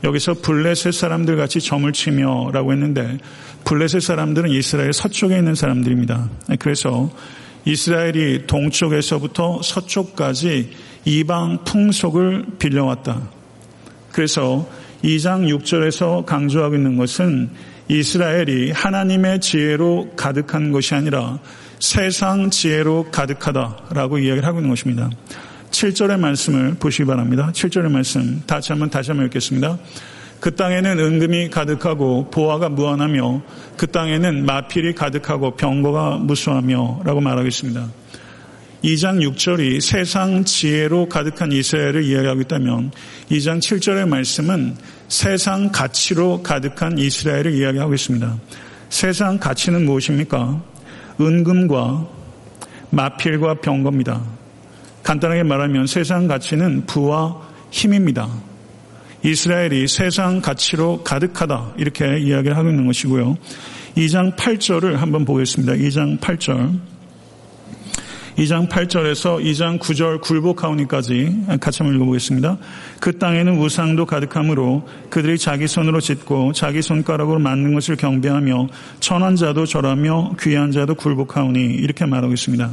여기서 0.04 0.34
블레셋 0.34 0.94
사람들 0.94 1.36
같이 1.36 1.58
점을 1.58 1.92
치며라고 1.92 2.70
했는데 2.70 3.18
블레셋 3.64 4.00
사람들은 4.00 4.48
이스라엘 4.50 4.92
서쪽에 4.92 5.36
있는 5.36 5.56
사람들입니다. 5.56 6.30
그래서 6.60 7.10
이스라엘이 7.64 8.46
동쪽에서부터 8.46 9.62
서쪽까지 9.64 10.70
이방 11.06 11.64
풍속을 11.64 12.44
빌려왔다. 12.60 13.22
그래서 14.12 14.68
2장 15.02 15.48
6절에서 15.52 16.24
강조하고 16.24 16.76
있는 16.76 16.96
것은 16.96 17.50
이스라엘이 17.88 18.70
하나님의 18.70 19.40
지혜로 19.40 20.12
가득한 20.14 20.70
것이 20.70 20.94
아니라 20.94 21.40
세상 21.80 22.50
지혜로 22.50 23.08
가득하다라고 23.10 24.18
이야기를 24.18 24.46
하고 24.46 24.58
있는 24.58 24.70
것입니다. 24.70 25.10
7절의 25.70 26.18
말씀을 26.18 26.74
보시기 26.74 27.04
바랍니다. 27.04 27.50
7절의 27.52 27.90
말씀 27.90 28.42
다시 28.46 28.72
한번 28.72 28.90
다시 28.90 29.10
한번 29.10 29.26
읽겠습니다. 29.26 29.78
그 30.40 30.54
땅에는 30.54 30.98
은금이 30.98 31.50
가득하고 31.50 32.30
보화가 32.30 32.68
무한하며 32.68 33.42
그 33.76 33.86
땅에는 33.86 34.44
마필이 34.44 34.94
가득하고 34.94 35.56
병거가 35.56 36.18
무수하며 36.18 37.00
라고 37.04 37.20
말하겠습니다. 37.20 37.88
2장 38.84 39.26
6절이 39.26 39.80
세상 39.80 40.44
지혜로 40.44 41.08
가득한 41.08 41.50
이스라엘을 41.50 42.04
이야기하고 42.04 42.42
있다면 42.42 42.92
2장 43.30 43.58
7절의 43.58 44.06
말씀은 44.06 44.76
세상 45.08 45.72
가치로 45.72 46.42
가득한 46.42 46.98
이스라엘을 46.98 47.54
이야기하고 47.54 47.94
있습니다. 47.94 48.38
세상 48.90 49.38
가치는 49.38 49.86
무엇입니까? 49.86 50.62
은금과 51.20 52.06
마필과 52.90 53.54
병거입니다. 53.54 54.20
간단하게 55.02 55.42
말하면 55.42 55.86
세상 55.86 56.26
가치는 56.26 56.86
부와 56.86 57.40
힘입니다. 57.70 58.28
이스라엘이 59.22 59.88
세상 59.88 60.40
가치로 60.40 61.02
가득하다 61.02 61.74
이렇게 61.78 62.18
이야기를 62.18 62.56
하고 62.56 62.68
있는 62.68 62.86
것이고요. 62.86 63.36
2장 63.96 64.36
8절을 64.36 64.96
한번 64.96 65.24
보겠습니다. 65.24 65.74
2장 65.74 66.18
8절. 66.20 66.93
2장 68.36 68.68
8절에서 68.68 69.44
2장 69.44 69.78
9절 69.78 70.20
굴복하오니까지 70.20 71.58
같이 71.60 71.82
한번 71.82 71.96
읽어보겠습니다. 71.96 72.58
그 73.00 73.16
땅에는 73.16 73.58
우상도 73.58 74.06
가득하므로 74.06 74.88
그들이 75.08 75.38
자기 75.38 75.68
손으로 75.68 76.00
짓고 76.00 76.52
자기 76.52 76.82
손가락으로 76.82 77.38
만든 77.38 77.74
것을 77.74 77.96
경배하며 77.96 78.68
천한 78.98 79.36
자도 79.36 79.66
절하며 79.66 80.32
귀한 80.40 80.72
자도 80.72 80.96
굴복하오니 80.96 81.60
이렇게 81.60 82.06
말하고 82.06 82.34
있습니다. 82.34 82.72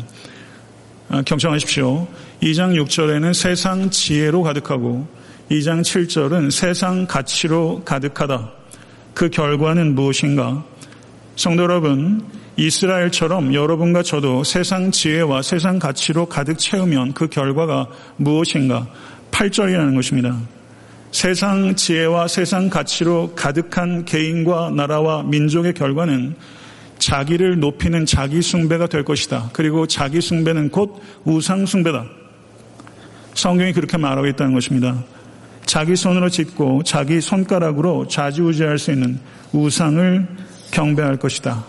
아, 1.10 1.22
경청하십시오. 1.22 2.08
2장 2.42 2.82
6절에는 2.84 3.34
세상 3.34 3.90
지혜로 3.92 4.42
가득하고 4.42 5.08
2장 5.52 5.82
7절은 5.82 6.50
세상 6.50 7.06
가치로 7.06 7.84
가득하다. 7.86 8.52
그 9.14 9.30
결과는 9.30 9.94
무엇인가? 9.94 10.64
성도 11.36 11.64
여러분, 11.64 12.24
이스라엘처럼 12.58 13.54
여러분과 13.54 14.04
저도 14.04 14.44
세상 14.44 14.92
지혜와 14.92 15.42
세상 15.42 15.80
가치로 15.80 16.26
가득 16.28 16.58
채우면 16.58 17.14
그 17.14 17.28
결과가 17.28 17.88
무엇인가? 18.18 18.88
8절이라는 19.32 19.96
것입니다. 19.96 20.38
세상 21.12 21.76
지혜와 21.76 22.28
세상 22.28 22.70
가치로 22.70 23.34
가득한 23.36 24.06
개인과 24.06 24.72
나라와 24.72 25.24
민족의 25.24 25.74
결과는 25.74 26.36
자기를 27.00 27.60
높이는 27.60 28.06
자기 28.06 28.42
숭배가 28.42 28.88
될 28.88 29.04
것이다. 29.04 29.50
그리고 29.54 29.88
자기 29.88 30.22
숭배는 30.22 30.70
곧 30.70 31.02
우상 31.26 31.66
숭배다. 31.66 32.06
성경이 33.34 33.74
그렇게 33.74 33.98
말하고 33.98 34.28
있다는 34.28 34.54
것입니다. 34.54 35.04
자기 35.66 35.96
손으로 35.96 36.30
짓고 36.30 36.84
자기 36.84 37.22
손가락으로 37.22 38.08
좌지우지할 38.08 38.78
수 38.78 38.92
있는 38.92 39.20
우상을 39.54 40.28
경배할 40.72 41.18
것이다. 41.18 41.66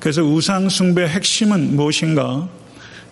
그래서 0.00 0.22
우상 0.22 0.68
숭배의 0.68 1.08
핵심은 1.10 1.76
무엇인가? 1.76 2.48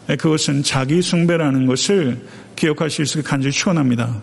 그것은 0.06 0.62
자기 0.62 1.02
숭배라는 1.02 1.66
것을 1.66 2.18
기억하실 2.56 3.04
수 3.06 3.18
있게 3.18 3.28
간절히 3.28 3.52
축원합니다. 3.52 4.20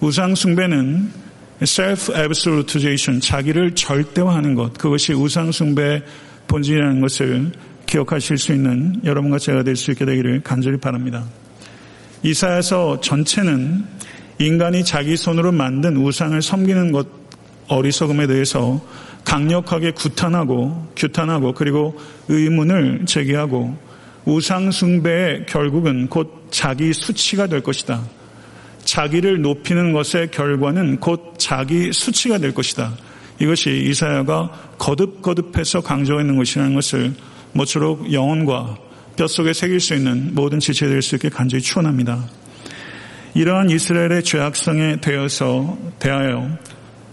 우상 0.00 0.34
숭배는 0.34 1.10
self 1.62 2.12
absolutization, 2.14 3.20
자기를 3.20 3.74
절대화하는 3.74 4.54
것, 4.54 4.74
그것이 4.74 5.14
우상 5.14 5.52
숭배의 5.52 6.02
본질이라는 6.48 7.00
것을 7.00 7.52
기억하실 7.86 8.38
수 8.38 8.52
있는 8.52 9.00
여러분과 9.04 9.38
제가 9.38 9.62
될 9.62 9.74
수 9.74 9.90
있게 9.90 10.04
되기를 10.04 10.42
간절히 10.42 10.78
바랍니다. 10.78 11.24
이사야서 12.22 13.00
전체는 13.00 13.84
인간이 14.38 14.84
자기 14.84 15.16
손으로 15.16 15.52
만든 15.52 15.96
우상을 15.96 16.40
섬기는 16.40 16.92
것 16.92 17.08
어리석음에 17.68 18.26
대해서 18.26 18.84
강력하게 19.24 19.92
구탄하고 19.92 20.92
규탄하고 20.96 21.54
그리고 21.54 21.98
의문을 22.28 23.06
제기하고 23.06 23.76
우상 24.24 24.70
숭배의 24.70 25.46
결국은 25.46 26.08
곧 26.08 26.48
자기 26.50 26.92
수치가 26.92 27.46
될 27.46 27.62
것이다. 27.62 28.02
자기를 28.84 29.40
높이는 29.40 29.92
것의 29.92 30.30
결과는 30.30 30.98
곧 31.00 31.34
자기 31.38 31.92
수치가 31.92 32.38
될 32.38 32.52
것이다. 32.54 32.94
이것이 33.40 33.70
이사야가 33.88 34.76
거듭거듭해서 34.78 35.80
강조하는 35.80 36.36
것이라는 36.36 36.74
것을 36.74 37.14
모쪼록 37.52 38.12
영혼과 38.12 38.76
뼛속에 39.16 39.52
새길 39.52 39.80
수 39.80 39.94
있는 39.94 40.34
모든 40.34 40.60
지체 40.60 40.86
될 40.86 41.02
수 41.02 41.16
있게 41.16 41.28
간절히 41.28 41.62
추원합니다. 41.62 42.24
이러한 43.34 43.70
이스라엘의 43.70 44.24
죄악성에 44.24 44.96
대해서 45.00 45.78
대하여 45.98 46.50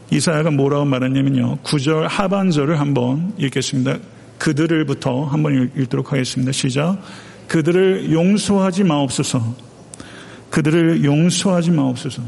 이사야가 0.10 0.52
뭐라고 0.52 0.86
말했냐면요. 0.86 1.58
9절 1.64 2.08
하반절을 2.08 2.80
한번 2.80 3.34
읽겠습니다. 3.38 3.98
그들을부터 4.38 5.26
한번 5.26 5.72
읽도록 5.76 6.12
하겠습니다. 6.14 6.52
시작. 6.52 7.02
그들을 7.48 8.12
용서하지 8.12 8.84
마옵소서. 8.84 9.56
그들을 10.50 11.04
용서하지 11.04 11.72
마옵소서. 11.72 12.22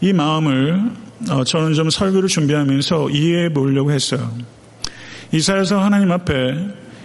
이 0.00 0.12
마음을 0.12 0.92
어, 1.30 1.42
저는 1.42 1.74
좀 1.74 1.90
설교를 1.90 2.28
준비하면서 2.28 3.10
이해해 3.10 3.52
보려고 3.52 3.90
했어요. 3.90 4.32
이사야서 5.32 5.80
하나님 5.80 6.12
앞에 6.12 6.54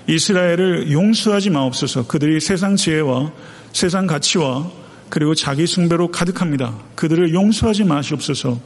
이스라엘을 0.08 0.92
용서하지 0.92 1.50
마옵소서. 1.50 2.06
그들이 2.08 2.40
세상 2.40 2.76
지혜와 2.76 3.32
세상 3.72 4.06
가치와 4.06 4.70
그리고 5.14 5.36
자기 5.36 5.68
숭배로 5.68 6.08
가득합니다. 6.08 6.74
그들을 6.96 7.36
용서하지 7.36 7.84
마시옵소서. 7.84 8.60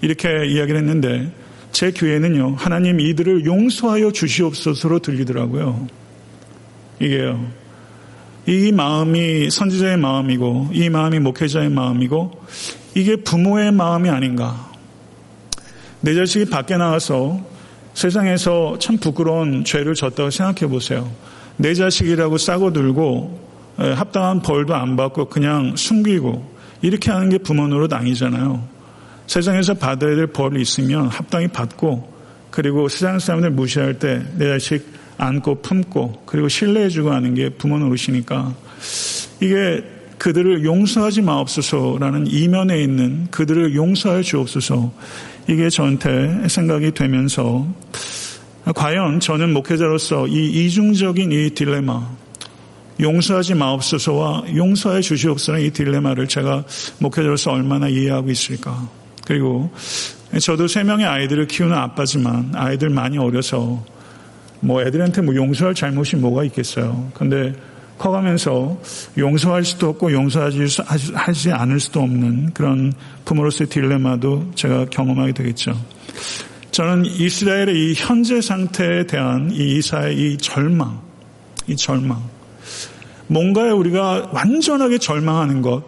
이렇게 0.00 0.30
이야기를 0.46 0.78
했는데 0.78 1.30
제 1.72 1.90
교회는요. 1.90 2.54
하나님 2.56 3.00
이들을 3.00 3.44
용서하여 3.44 4.12
주시옵소서로 4.12 5.00
들리더라고요. 5.00 5.86
이게요. 7.00 7.46
이 8.46 8.72
마음이 8.72 9.50
선지자의 9.50 9.98
마음이고 9.98 10.70
이 10.72 10.88
마음이 10.88 11.18
목회자의 11.18 11.68
마음이고 11.68 12.30
이게 12.94 13.16
부모의 13.16 13.70
마음이 13.72 14.08
아닌가. 14.08 14.72
내 16.00 16.14
자식이 16.14 16.46
밖에 16.46 16.78
나와서 16.78 17.44
세상에서 17.92 18.78
참 18.78 18.96
부끄러운 18.96 19.66
죄를 19.66 19.92
졌다고 19.92 20.30
생각해 20.30 20.66
보세요. 20.66 21.12
내 21.58 21.74
자식이라고 21.74 22.38
싸고 22.38 22.72
들고 22.72 23.43
합당한 23.76 24.40
벌도 24.42 24.74
안 24.74 24.96
받고 24.96 25.26
그냥 25.26 25.74
숨기고 25.76 26.54
이렇게 26.82 27.10
하는 27.10 27.28
게 27.28 27.38
부모 27.38 27.66
노릇 27.66 27.92
아니잖아요. 27.92 28.62
세상에서 29.26 29.74
받아야 29.74 30.14
될 30.14 30.26
벌이 30.26 30.60
있으면 30.60 31.08
합당히 31.08 31.48
받고 31.48 32.12
그리고 32.50 32.88
세상 32.88 33.18
사람들 33.18 33.50
무시할 33.50 33.98
때 33.98 34.22
내 34.36 34.46
자식 34.46 34.86
안고 35.16 35.62
품고 35.62 36.24
그리고 36.26 36.48
신뢰해주고 36.48 37.10
하는 37.10 37.34
게 37.34 37.48
부모 37.48 37.78
노릇이니까 37.78 38.54
이게 39.40 39.84
그들을 40.18 40.64
용서하지 40.64 41.22
마옵소서라는 41.22 42.26
이면에 42.28 42.82
있는 42.82 43.26
그들을 43.30 43.74
용서해 43.74 44.22
주옵소서 44.22 44.92
이게 45.48 45.68
저한테 45.68 46.48
생각이 46.48 46.92
되면서 46.92 47.66
과연 48.74 49.20
저는 49.20 49.52
목회자로서 49.52 50.28
이 50.28 50.64
이중적인 50.66 51.32
이 51.32 51.50
딜레마 51.50 52.08
용서하지 53.00 53.54
마옵소서와 53.54 54.44
용서해 54.54 55.00
주시옵소서는 55.00 55.60
이 55.62 55.70
딜레마를 55.70 56.28
제가 56.28 56.64
목회자로서 56.98 57.52
얼마나 57.52 57.88
이해하고 57.88 58.30
있을까. 58.30 58.88
그리고 59.26 59.70
저도 60.40 60.68
세 60.68 60.84
명의 60.84 61.06
아이들을 61.06 61.46
키우는 61.46 61.76
아빠지만 61.76 62.52
아이들 62.54 62.90
많이 62.90 63.18
어려서 63.18 63.84
뭐 64.60 64.82
애들한테 64.82 65.22
뭐 65.22 65.34
용서할 65.34 65.74
잘못이 65.74 66.16
뭐가 66.16 66.44
있겠어요. 66.44 67.10
근데 67.14 67.54
커가면서 67.98 68.80
용서할 69.16 69.64
수도 69.64 69.90
없고 69.90 70.12
용서하지 70.12 71.52
않을 71.52 71.80
수도 71.80 72.00
없는 72.00 72.52
그런 72.52 72.92
부모로서의 73.24 73.68
딜레마도 73.68 74.52
제가 74.54 74.86
경험하게 74.86 75.32
되겠죠. 75.32 75.78
저는 76.70 77.06
이스라엘의 77.06 77.76
이 77.76 77.94
현재 77.96 78.40
상태에 78.40 79.06
대한 79.06 79.50
이 79.52 79.76
이사의 79.76 80.16
이 80.16 80.36
절망, 80.38 81.00
이 81.68 81.76
절망, 81.76 82.20
뭔가에 83.26 83.70
우리가 83.70 84.30
완전하게 84.32 84.98
절망하는 84.98 85.62
것, 85.62 85.84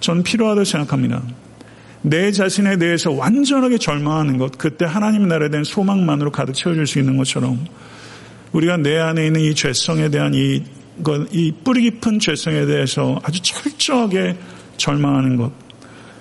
전 0.00 0.22
필요하다고 0.22 0.64
생각합니다. 0.64 1.22
내 2.02 2.30
자신에 2.30 2.76
대해서 2.78 3.10
완전하게 3.10 3.78
절망하는 3.78 4.38
것, 4.38 4.56
그때 4.58 4.84
하나님 4.84 5.26
나라에 5.26 5.48
대한 5.48 5.64
소망만으로 5.64 6.30
가득 6.30 6.52
채워질 6.52 6.86
수 6.86 6.98
있는 6.98 7.16
것처럼 7.16 7.64
우리가 8.52 8.76
내 8.76 8.96
안에 8.96 9.26
있는 9.26 9.40
이 9.40 9.54
죄성에 9.54 10.10
대한 10.10 10.32
이, 10.34 10.62
이 11.32 11.52
뿌리 11.64 11.82
깊은 11.82 12.20
죄성에 12.20 12.66
대해서 12.66 13.18
아주 13.24 13.40
철저하게 13.42 14.36
절망하는 14.76 15.36
것, 15.36 15.52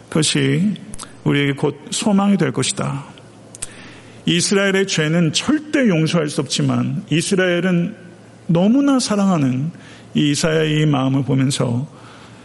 그것이 0.09 0.73
우리에게 1.23 1.53
곧 1.53 1.79
소망이 1.91 2.37
될 2.37 2.51
것이다. 2.51 3.05
이스라엘의 4.25 4.87
죄는 4.87 5.33
절대 5.33 5.87
용서할 5.87 6.29
수 6.29 6.41
없지만 6.41 7.03
이스라엘은 7.11 7.95
너무나 8.47 8.99
사랑하는 8.99 9.71
이 10.15 10.31
이사야의 10.31 10.81
이 10.81 10.85
마음을 10.85 11.23
보면서 11.23 11.87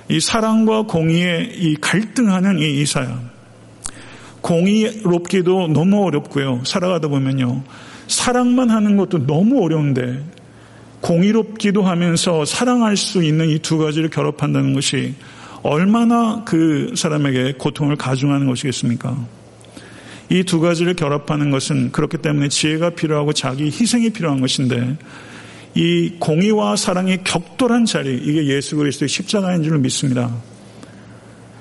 이 0.08 0.18
사랑과 0.20 0.82
공의의 0.82 1.52
이 1.56 1.76
갈등하는 1.80 2.58
이 2.58 2.80
이사야. 2.82 3.20
공의롭기도 4.40 5.68
너무 5.68 6.04
어렵고요. 6.06 6.62
살아가다 6.64 7.08
보면요. 7.08 7.62
사랑만 8.08 8.70
하는 8.70 8.96
것도 8.96 9.26
너무 9.26 9.62
어려운데 9.64 10.24
공의롭기도 11.00 11.82
하면서 11.82 12.44
사랑할 12.44 12.96
수 12.96 13.22
있는 13.22 13.48
이 13.50 13.58
두 13.60 13.78
가지를 13.78 14.10
결합한다는 14.10 14.74
것이 14.74 15.14
얼마나 15.62 16.42
그 16.44 16.92
사람에게 16.96 17.54
고통을 17.58 17.96
가중하는 17.96 18.46
것이겠습니까? 18.46 19.16
이 20.30 20.42
두 20.44 20.60
가지를 20.60 20.94
결합하는 20.94 21.50
것은 21.50 21.92
그렇기 21.92 22.18
때문에 22.18 22.48
지혜가 22.48 22.90
필요하고 22.90 23.32
자기 23.32 23.64
희생이 23.66 24.10
필요한 24.10 24.40
것인데 24.40 24.96
이 25.74 26.14
공의와 26.18 26.76
사랑의 26.76 27.22
격돌한 27.24 27.84
자리, 27.84 28.14
이게 28.16 28.46
예수 28.46 28.76
그리스도의 28.76 29.08
십자가인 29.08 29.62
줄 29.62 29.78
믿습니다. 29.78 30.34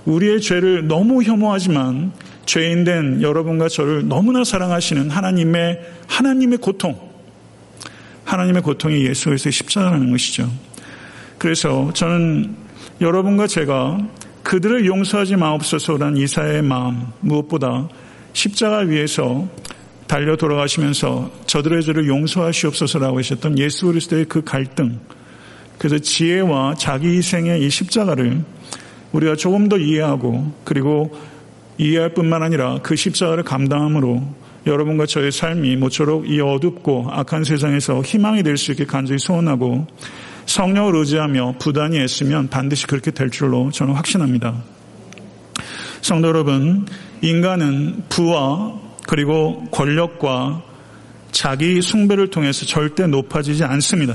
우리의 0.05 0.41
죄를 0.41 0.87
너무 0.87 1.21
혐오하지만 1.23 2.11
죄인된 2.45 3.21
여러분과 3.21 3.69
저를 3.69 4.07
너무나 4.07 4.43
사랑하시는 4.43 5.09
하나님의 5.11 5.79
하나님의 6.07 6.57
고통, 6.57 6.99
하나님의 8.23 8.63
고통이 8.63 9.05
예수 9.05 9.25
그리스도의 9.25 9.53
십자가라는 9.53 10.09
것이죠. 10.09 10.49
그래서 11.37 11.91
저는 11.93 12.55
여러분과 13.01 13.45
제가 13.47 13.99
그들을 14.43 14.85
용서하지 14.87 15.35
마옵소서라는 15.35 16.17
이사의 16.17 16.63
마음 16.63 17.05
무엇보다 17.19 17.87
십자가 18.33 18.79
위에서 18.79 19.47
달려 20.09 20.35
돌아가시면서 20.35 21.29
저들의 21.45 21.83
죄를 21.83 22.07
용서하시옵소서라고 22.07 23.19
하셨던 23.19 23.59
예수 23.59 23.85
그리스도의 23.85 24.25
그 24.25 24.43
갈등 24.43 24.99
그래서 25.77 25.99
지혜와 25.99 26.73
자기 26.79 27.09
희생의 27.09 27.63
이 27.63 27.69
십자가를 27.69 28.43
우리가 29.11 29.35
조금 29.35 29.69
더 29.69 29.77
이해하고 29.77 30.51
그리고 30.63 31.15
이해할 31.77 32.15
뿐만 32.15 32.41
아니라 32.41 32.79
그 32.81 32.95
십자가를 32.95 33.43
감당함으로 33.43 34.23
여러분과 34.65 35.05
저의 35.05 35.31
삶이 35.31 35.75
모쪼록 35.75 36.27
이 36.27 36.41
어둡고 36.41 37.09
악한 37.11 37.43
세상에서 37.43 38.01
희망이 38.01 38.41
될 38.41 38.57
수 38.57 38.71
있게 38.71 38.85
간절히 38.85 39.19
소원하고 39.19 39.85
성령을 40.47 40.95
의지하며 40.95 41.57
부단히 41.59 41.99
애쓰면 41.99 42.49
반드시 42.49 42.87
그렇게 42.87 43.11
될 43.11 43.29
줄로 43.29 43.69
저는 43.69 43.93
확신합니다. 43.93 44.55
성도 46.01 46.29
여러분, 46.29 46.87
인간은 47.21 48.05
부와 48.09 48.88
그리고 49.09 49.65
권력과 49.71 50.61
자기 51.31 51.81
숭배를 51.81 52.29
통해서 52.29 52.67
절대 52.67 53.07
높아지지 53.07 53.63
않습니다. 53.63 54.13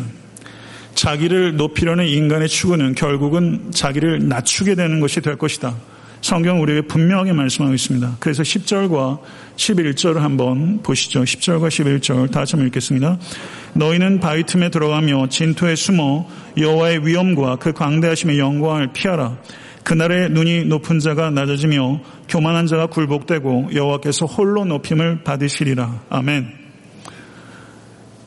자기를 0.95 1.57
높이려는 1.57 2.07
인간의 2.07 2.47
추구는 2.47 2.95
결국은 2.95 3.73
자기를 3.73 4.29
낮추게 4.29 4.77
되는 4.77 5.01
것이 5.01 5.21
될 5.21 5.35
것이다. 5.35 5.75
성경 6.21 6.63
우리에게 6.63 6.83
분명하게 6.83 7.33
말씀하고 7.33 7.75
있습니다. 7.75 8.19
그래서 8.21 8.45
10절과 8.45 9.19
11절을 9.57 10.19
한번 10.19 10.81
보시죠. 10.85 11.25
10절과 11.25 11.71
11절 11.71 12.31
다 12.31 12.41
같이 12.41 12.57
읽겠습니다. 12.57 13.19
너희는 13.73 14.21
바위 14.21 14.45
틈에 14.45 14.71
들어가며 14.71 15.29
진토에 15.29 15.75
숨어 15.75 16.29
여호와의 16.57 17.05
위엄과 17.05 17.57
그 17.57 17.73
광대하심의 17.73 18.39
영광을 18.39 18.93
피하라. 18.93 19.39
그날의 19.85 20.31
눈이 20.31 20.65
높은 20.65 20.99
자가 20.99 21.31
낮아지며 21.31 22.01
교만한 22.29 22.67
자가 22.67 22.87
굴복되고 22.87 23.71
여호와께서 23.75 24.27
홀로 24.27 24.65
높임을 24.65 25.23
받으시리라. 25.25 26.03
아멘. 26.11 26.65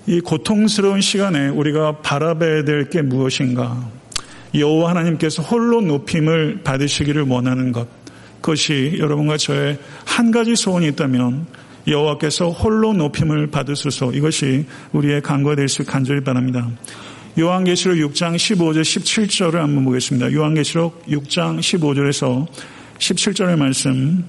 이 0.08 0.22
고통스러운 0.22 1.02
시간에 1.02 1.50
우리가 1.50 1.98
바라봐야 2.00 2.64
될 2.64 2.90
게 2.90 3.02
무엇인가? 3.02 3.90
여호와 4.56 4.92
하나님께서 4.92 5.44
홀로 5.44 5.82
높임을 5.82 6.62
받으시기를 6.64 7.24
원하는 7.24 7.72
것. 7.74 7.88
그것이 8.42 8.96
여러분과 8.98 9.36
저의 9.38 9.78
한 10.06 10.32
가지 10.32 10.56
소원이 10.56 10.88
있다면 10.90 11.48
여호와께서 11.88 12.52
홀로 12.52 12.94
높임을 12.94 13.48
받으소서 13.48 14.12
이것이 14.14 14.66
우리의 14.94 15.22
간구가 15.22 15.56
될 15.56 15.68
수 15.68 15.84
간절히 15.86 16.22
바랍니다. 16.24 16.70
요한계시록 17.38 17.98
6장 17.98 18.36
15절 18.36 18.82
17절을 18.82 19.56
한번 19.56 19.84
보겠습니다. 19.86 20.34
요한계시록 20.34 21.06
6장 21.08 21.60
15절에서 21.60 22.48
17절의 23.00 23.58
말씀 23.58 24.26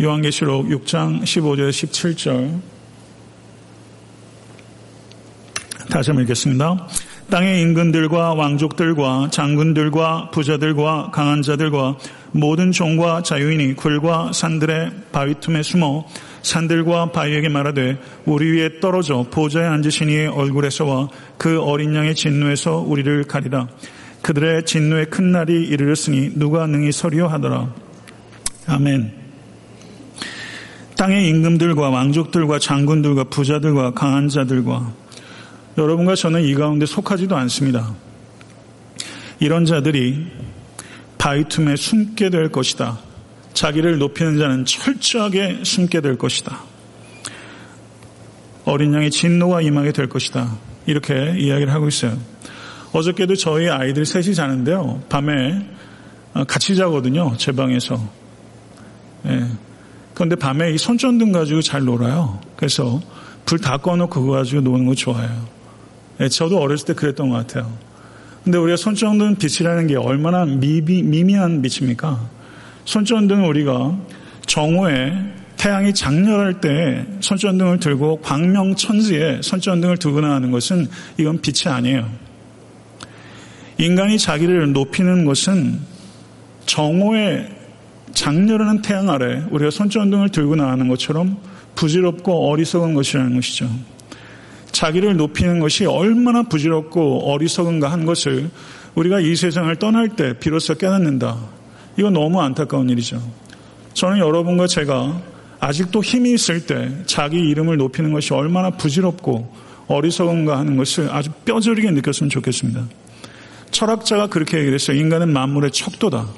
요한계시록 0.00 0.66
6장 0.68 1.22
15절 1.22 1.70
17절 1.70 2.60
다시 5.90 6.10
한번 6.10 6.22
읽겠습니다. 6.24 6.88
땅의 7.30 7.60
인근들과 7.60 8.34
왕족들과 8.34 9.28
장군들과 9.30 10.30
부자들과 10.30 11.10
강한 11.12 11.42
자들과 11.42 11.98
모든 12.32 12.72
종과 12.72 13.22
자유인이 13.22 13.74
굴과 13.74 14.32
산들의 14.32 14.90
바위 15.12 15.34
틈에 15.40 15.62
숨어 15.62 16.06
산들과 16.42 17.12
바위에게 17.12 17.48
말하되 17.48 17.98
우리 18.26 18.52
위에 18.52 18.80
떨어져 18.80 19.26
보좌에 19.30 19.64
앉으신 19.64 20.08
이의 20.08 20.28
얼굴에서와 20.28 21.08
그 21.36 21.60
어린 21.60 21.94
양의 21.94 22.14
진노에서 22.14 22.78
우리를 22.78 23.24
가리라. 23.24 23.68
그들의 24.22 24.64
진노의 24.64 25.06
큰 25.06 25.32
날이 25.32 25.64
이르렀으니 25.64 26.32
누가 26.36 26.66
능히 26.66 26.92
서리어 26.92 27.26
하더라. 27.26 27.74
아멘. 28.66 29.12
땅의 30.96 31.28
임금들과 31.28 31.90
왕족들과 31.90 32.60
장군들과 32.60 33.24
부자들과 33.24 33.92
강한 33.92 34.28
자들과 34.28 34.92
여러분과 35.76 36.14
저는 36.14 36.42
이 36.42 36.54
가운데 36.54 36.86
속하지도 36.86 37.36
않습니다. 37.36 37.94
이런 39.40 39.64
자들이 39.64 40.26
바위 41.18 41.44
틈에 41.48 41.74
숨게 41.74 42.30
될 42.30 42.50
것이다. 42.50 43.00
자기를 43.54 43.98
높이는 43.98 44.38
자는 44.38 44.64
철저하게 44.64 45.64
숨게 45.64 46.00
될 46.00 46.16
것이다. 46.16 46.60
어린 48.64 48.94
양의 48.94 49.10
진노가 49.10 49.62
임하게 49.62 49.92
될 49.92 50.08
것이다. 50.08 50.56
이렇게 50.86 51.34
이야기를 51.36 51.72
하고 51.72 51.88
있어요. 51.88 52.16
어저께도 52.92 53.36
저희 53.36 53.68
아이들 53.68 54.04
셋이 54.04 54.34
자는데요. 54.34 55.02
밤에 55.08 55.66
어, 56.34 56.44
같이 56.44 56.76
자거든요. 56.76 57.34
제 57.38 57.52
방에서. 57.52 57.98
예. 59.26 59.46
그런데 60.14 60.36
밤에 60.36 60.72
이 60.72 60.78
손전등 60.78 61.32
가지고 61.32 61.62
잘 61.62 61.84
놀아요. 61.84 62.40
그래서 62.56 63.00
불 63.44 63.58
다 63.58 63.76
꺼놓고 63.76 64.20
그거 64.20 64.32
가지고 64.32 64.62
노는 64.62 64.86
거 64.86 64.94
좋아해요. 64.94 65.46
예, 66.20 66.28
저도 66.28 66.58
어렸을 66.58 66.86
때 66.86 66.94
그랬던 66.94 67.28
것 67.30 67.36
같아요. 67.36 67.70
근데 68.44 68.58
우리가 68.58 68.76
손전등 68.76 69.36
빛이라는 69.36 69.86
게 69.86 69.96
얼마나 69.96 70.44
미비, 70.44 71.02
미미한 71.02 71.62
빛입니까? 71.62 72.20
손전등은 72.84 73.44
우리가 73.44 73.96
정오에 74.46 75.12
태양이 75.56 75.94
장렬할 75.94 76.60
때 76.60 77.06
손전등을 77.20 77.78
들고 77.78 78.20
광명천지에 78.20 79.40
손전등을 79.42 79.96
두고 79.98 80.20
나가는 80.20 80.50
것은 80.50 80.88
이건 81.18 81.40
빛이 81.40 81.72
아니에요. 81.72 82.08
인간이 83.82 84.16
자기를 84.16 84.72
높이는 84.72 85.24
것은 85.24 85.80
정오에 86.66 87.48
장렬하는 88.12 88.80
태양 88.80 89.10
아래 89.10 89.42
우리가 89.50 89.72
손전등을 89.72 90.28
들고 90.28 90.54
나가는 90.54 90.86
것처럼 90.86 91.36
부질없고 91.74 92.48
어리석은 92.48 92.94
것이라는 92.94 93.34
것이죠. 93.34 93.68
자기를 94.70 95.16
높이는 95.16 95.58
것이 95.58 95.84
얼마나 95.84 96.44
부질없고 96.44 97.32
어리석은가 97.32 97.90
한 97.90 98.06
것을 98.06 98.50
우리가 98.94 99.18
이 99.18 99.34
세상을 99.34 99.74
떠날 99.76 100.10
때 100.10 100.38
비로소 100.38 100.76
깨닫는다. 100.76 101.36
이거 101.98 102.08
너무 102.08 102.40
안타까운 102.40 102.88
일이죠. 102.88 103.20
저는 103.94 104.18
여러분과 104.18 104.68
제가 104.68 105.20
아직도 105.58 106.04
힘이 106.04 106.34
있을 106.34 106.66
때 106.66 106.88
자기 107.06 107.38
이름을 107.38 107.78
높이는 107.78 108.12
것이 108.12 108.32
얼마나 108.32 108.70
부질없고 108.70 109.52
어리석은가 109.88 110.56
하는 110.56 110.76
것을 110.76 111.10
아주 111.10 111.30
뼈저리게 111.44 111.90
느꼈으면 111.90 112.30
좋겠습니다. 112.30 113.01
철학자가 113.72 114.28
그렇게 114.28 114.58
얘기를 114.58 114.74
했어요. 114.74 114.96
인간은 114.96 115.32
만물의 115.32 115.72
척도다. 115.72 116.28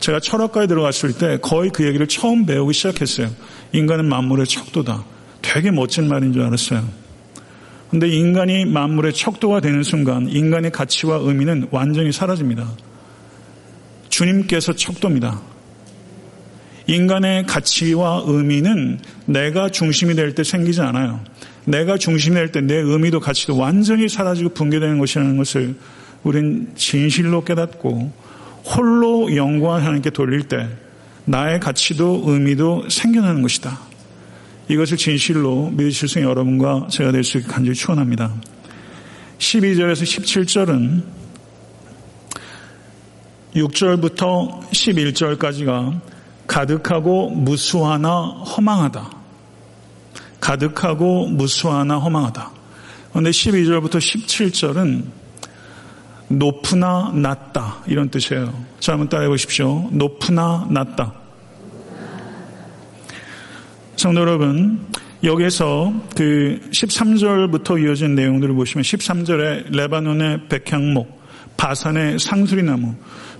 제가 0.00 0.20
철학과에 0.20 0.66
들어갔을 0.66 1.14
때 1.14 1.38
거의 1.40 1.70
그 1.70 1.84
얘기를 1.86 2.06
처음 2.06 2.46
배우기 2.46 2.72
시작했어요. 2.74 3.30
인간은 3.72 4.04
만물의 4.04 4.46
척도다. 4.46 5.04
되게 5.42 5.70
멋진 5.70 6.08
말인 6.08 6.32
줄 6.32 6.42
알았어요. 6.42 6.86
근데 7.90 8.08
인간이 8.08 8.64
만물의 8.66 9.14
척도가 9.14 9.60
되는 9.60 9.82
순간 9.82 10.28
인간의 10.28 10.70
가치와 10.72 11.18
의미는 11.22 11.68
완전히 11.70 12.12
사라집니다. 12.12 12.68
주님께서 14.08 14.74
척도입니다. 14.74 15.40
인간의 16.88 17.46
가치와 17.46 18.22
의미는 18.26 19.00
내가 19.26 19.68
중심이 19.70 20.14
될 20.14 20.34
때 20.34 20.44
생기지 20.44 20.80
않아요. 20.82 21.20
내가 21.64 21.96
중심이 21.96 22.34
될 22.36 22.52
때 22.52 22.60
내 22.60 22.74
의미도 22.76 23.20
가치도 23.20 23.56
완전히 23.56 24.08
사라지고 24.08 24.50
붕괴되는 24.50 24.98
것이라는 24.98 25.36
것을 25.36 25.76
우린 26.22 26.72
진실로 26.74 27.44
깨닫고 27.44 28.12
홀로 28.64 29.34
영광을 29.36 29.82
하나님께 29.82 30.10
돌릴 30.10 30.48
때 30.48 30.68
나의 31.24 31.60
가치도 31.60 32.24
의미도 32.26 32.88
생겨나는 32.88 33.42
것이다. 33.42 33.78
이것을 34.68 34.96
진실로 34.96 35.70
믿으실 35.70 36.08
수 36.08 36.18
있는 36.18 36.30
여러분과 36.30 36.88
제가 36.90 37.12
될 37.12 37.22
수 37.22 37.38
있게 37.38 37.48
간절히 37.48 37.76
축원합니다. 37.76 38.32
12절에서 39.38 40.02
17절은 40.02 41.02
6절부터 43.54 44.68
11절까지가 44.70 46.00
가득하고 46.46 47.30
무수하나 47.30 48.22
허망하다. 48.22 49.10
가득하고 50.40 51.26
무수하나 51.28 51.98
허망하다. 51.98 52.50
그런데 53.10 53.30
12절부터 53.30 53.96
17절은 53.96 55.04
높으나 56.28 57.12
낮다 57.14 57.82
이런 57.86 58.08
뜻이에요. 58.08 58.52
자 58.80 58.92
한번 58.92 59.08
따라해 59.08 59.28
보십시오. 59.28 59.88
높으나 59.92 60.66
낮다. 60.70 61.12
성도 63.96 64.20
여러분, 64.20 64.78
여기서 65.24 65.92
그 66.14 66.60
13절부터 66.70 67.82
이어진 67.82 68.14
내용들을 68.14 68.54
보시면 68.54 68.82
13절에 68.82 69.74
레바논의 69.74 70.48
백향목, 70.48 71.22
바산의 71.56 72.18
상수리나무, 72.18 72.94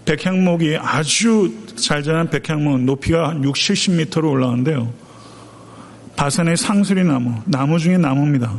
백향목이 0.06 0.78
아주 0.80 1.52
잘 1.76 2.02
자란 2.02 2.30
백향목 2.30 2.80
높이가 2.82 3.28
한 3.28 3.44
6, 3.44 3.54
70m로 3.54 4.30
올라가는데요. 4.30 4.92
바산의 6.16 6.56
상수리나무, 6.56 7.34
나무 7.44 7.78
중에 7.78 7.98
나무입니다. 7.98 8.54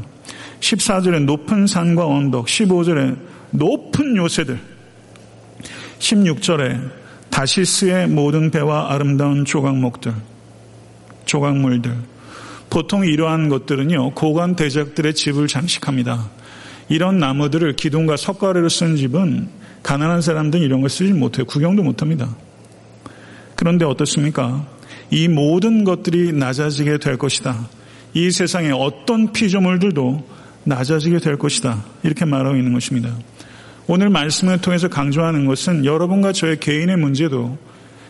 14절에 0.60 1.24
높은 1.24 1.66
산과 1.66 2.06
언덕, 2.06 2.46
15절에 2.46 3.18
높은 3.52 4.16
요새들, 4.16 4.60
16절에 6.00 6.92
다시스의 7.30 8.08
모든 8.08 8.52
배와 8.52 8.94
아름다운 8.94 9.46
조각목들, 9.46 10.14
조각물들. 11.26 11.96
보통 12.70 13.06
이러한 13.06 13.50
것들은요, 13.50 14.12
고관 14.12 14.56
대적들의 14.56 15.14
집을 15.14 15.48
장식합니다. 15.48 16.30
이런 16.90 17.20
나무들을 17.20 17.76
기둥과 17.76 18.18
석가래로 18.18 18.70
쓴 18.70 18.96
집은 18.96 19.50
가난한 19.84 20.22
사람들은 20.22 20.64
이런 20.64 20.82
걸 20.82 20.90
쓰지 20.90 21.14
못해요. 21.14 21.46
구경도 21.46 21.84
못합니다. 21.84 22.36
그런데 23.56 23.86
어떻습니까? 23.86 24.66
이 25.10 25.28
모든 25.28 25.84
것들이 25.84 26.34
낮아지게 26.34 26.98
될 26.98 27.18
것이다. 27.18 27.68
이 28.14 28.32
세상에 28.32 28.72
어떤 28.72 29.32
피조물들도 29.32 30.28
낮아지게 30.64 31.20
될 31.20 31.38
것이다. 31.38 31.84
이렇게 32.04 32.26
말하고 32.26 32.58
있는 32.58 32.74
것입니다. 32.74 33.16
오늘 33.89 34.10
말씀을 34.10 34.60
통해서 34.60 34.89
강조하는 34.89 35.45
것은 35.45 35.86
여러분과 35.86 36.34
저의 36.34 36.60
개인의 36.60 36.97
문제도 36.97 37.58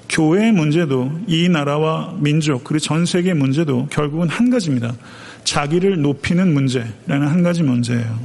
교회의 0.09 0.51
문제도 0.51 1.11
이 1.27 1.49
나라와 1.49 2.15
민족 2.17 2.63
그리고 2.63 2.79
전 2.79 3.05
세계의 3.05 3.35
문제도 3.35 3.85
결국은 3.91 4.27
한 4.27 4.49
가지입니다. 4.49 4.95
자기를 5.43 6.01
높이는 6.01 6.51
문제라는 6.51 7.27
한 7.27 7.43
가지 7.43 7.61
문제예요. 7.61 8.19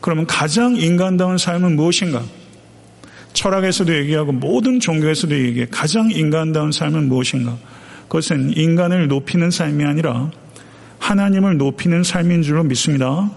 그러면 0.00 0.26
가장 0.26 0.74
인간다운 0.74 1.38
삶은 1.38 1.76
무엇인가? 1.76 2.22
철학에서도 3.34 3.94
얘기하고 3.94 4.32
모든 4.32 4.80
종교에서도 4.80 5.38
얘기해 5.38 5.66
가장 5.70 6.10
인간다운 6.10 6.72
삶은 6.72 7.08
무엇인가? 7.08 7.56
그것은 8.04 8.56
인간을 8.56 9.06
높이는 9.06 9.50
삶이 9.50 9.84
아니라 9.84 10.30
하나님을 10.98 11.56
높이는 11.56 12.02
삶인 12.02 12.42
줄로 12.42 12.64
믿습니다. 12.64 13.30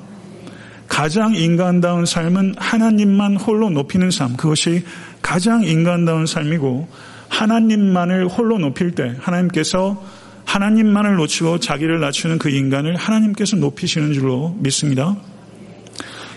가장 0.91 1.34
인간다운 1.34 2.06
삶은 2.06 2.56
하나님만 2.58 3.38
홀로 3.38 3.69
높이는 3.69 4.12
삶. 4.12 4.36
그것이 4.36 4.84
가장 5.21 5.63
인간다운 5.63 6.25
삶이고 6.25 6.89
하나님만을 7.30 8.27
홀로 8.27 8.60
높일 8.60 8.91
때 8.91 9.15
하나님께서 9.21 10.06
하나님만을 10.43 11.15
놓치고 11.15 11.62
자기를 11.62 12.01
낮추는 12.01 12.39
그 12.39 12.49
인간을 12.49 12.97
하나님께서 12.97 13.56
높이시는 13.56 14.12
줄로 14.12 14.54
믿습니다. 14.60 15.15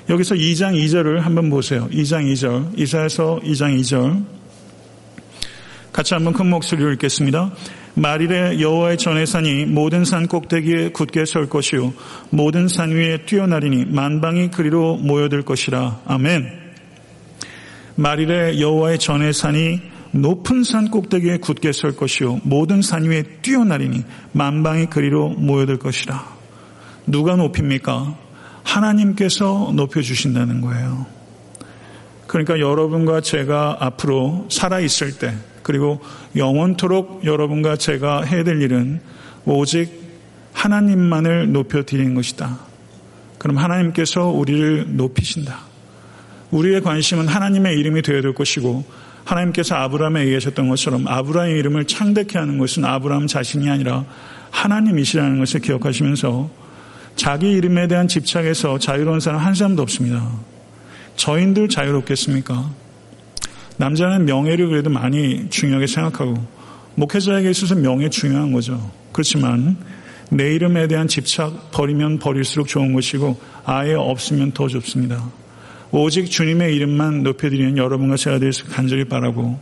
여기서 0.09 0.37
2장 0.37 0.75
2절을 0.77 1.19
한번 1.19 1.51
보세요. 1.51 1.89
2장 1.91 2.33
2절. 2.33 2.79
이사에서 2.79 3.41
2장 3.43 3.77
2절. 3.81 4.25
같이 5.93 6.15
한번 6.15 6.33
큰 6.33 6.49
목소리로 6.49 6.93
읽겠습니다. 6.93 7.51
말일에 7.95 8.61
여호와의 8.61 8.99
전해산이 8.99 9.67
모든 9.67 10.05
산 10.05 10.27
꼭대기에 10.27 10.91
굳게 10.91 11.25
설 11.27 11.49
것이요 11.49 11.95
모든 12.31 12.67
산 12.67 12.91
위에 12.91 13.19
뛰어나리니 13.19 13.85
만방이 13.87 14.51
그리로 14.51 14.97
모여들 14.97 15.43
것이라. 15.43 16.01
아멘. 16.05 16.65
말일에 17.95 18.61
여호와의 18.61 18.99
전해산이 18.99 19.81
높은 20.11 20.65
산 20.65 20.91
꼭대기에 20.91 21.39
굳게 21.39 21.73
설 21.73 21.95
것이요 21.95 22.41
모든 22.43 22.83
산 22.83 23.05
위에 23.05 23.23
뛰어나리니 23.43 24.03
만방이 24.33 24.87
그리로 24.87 25.29
모여들 25.29 25.79
것이라. 25.79 26.35
누가 27.07 27.37
높입니까? 27.37 28.19
하나님께서 28.65 29.71
높여 29.75 30.03
주신다는 30.03 30.61
거예요. 30.63 31.07
그러니까 32.27 32.59
여러분과 32.59 33.21
제가 33.21 33.77
앞으로 33.79 34.47
살아 34.51 34.81
있을 34.81 35.19
때 35.19 35.33
그리고 35.65 36.01
영원토록 36.37 37.25
여러분과 37.25 37.77
제가 37.77 38.23
해야 38.23 38.45
될 38.45 38.63
일은 38.63 39.01
오직 39.45 39.91
하나님만을 40.53 41.53
높여 41.53 41.83
드리는 41.83 42.15
것이다. 42.15 42.59
그럼 43.39 43.59
하나님께서 43.59 44.29
우리를 44.29 44.97
높이신다. 44.97 45.59
우리의 46.53 46.83
관심은 46.83 47.27
하나님의 47.27 47.77
이름이 47.79 48.03
되어야 48.03 48.23
될 48.23 48.35
것이고 48.35 48.85
하나님께서 49.25 49.75
아브라함에 49.75 50.21
얘기하셨던 50.27 50.69
것처럼 50.69 51.09
아브라함의 51.09 51.59
이름을 51.59 51.87
창대케 51.87 52.39
하는 52.39 52.59
것은 52.59 52.85
아브라함 52.85 53.27
자신이 53.27 53.69
아니라 53.69 54.05
하나님이시라는 54.51 55.39
것을 55.39 55.61
기억하시면서 55.61 56.51
자기 57.17 57.51
이름에 57.53 57.89
대한 57.89 58.07
집착에서 58.07 58.79
자유로운 58.79 59.21
사람 59.21 59.41
한 59.41 59.55
사람도 59.55 59.83
없습니다. 59.83 60.31
저인들 61.17 61.69
자유롭겠습니까? 61.69 62.84
남자는 63.77 64.25
명예를 64.25 64.69
그래도 64.69 64.91
많이 64.91 65.49
중요하게 65.51 65.87
생각하고 65.87 66.35
목회자에게 66.95 67.51
있어서 67.51 67.75
명예 67.75 68.09
중요한 68.09 68.53
거죠. 68.53 68.91
그렇지만 69.13 69.77
내 70.31 70.55
이름에 70.55 70.87
대한 70.87 71.09
집착 71.09 71.71
버리면 71.73 72.19
버릴수록 72.19 72.69
좋은 72.69 72.93
것이고 72.93 73.39
아예 73.65 73.95
없으면 73.95 74.53
더 74.53 74.69
좋습니다. 74.69 75.25
오직 75.91 76.31
주님의 76.31 76.75
이름만 76.75 77.23
높여드리는 77.23 77.77
여러분과 77.77 78.17
제가 78.17 78.39
되서 78.39 78.65
간절히 78.67 79.05
바라고 79.05 79.59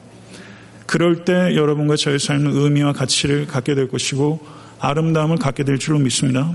그럴 0.86 1.24
때 1.24 1.54
여러분과 1.56 1.96
저의 1.96 2.18
삶은 2.18 2.54
의미와 2.54 2.92
가치를 2.92 3.46
갖게 3.46 3.74
될 3.74 3.88
것이고 3.88 4.40
아름다움을 4.78 5.38
갖게 5.38 5.64
될 5.64 5.78
줄로 5.78 5.98
믿습니다. 5.98 6.54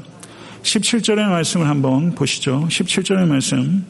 17절의 0.63 1.28
말씀을 1.30 1.67
한번 1.67 2.13
보시죠. 2.13 2.67
17절의 2.70 3.26
말씀. 3.28 3.86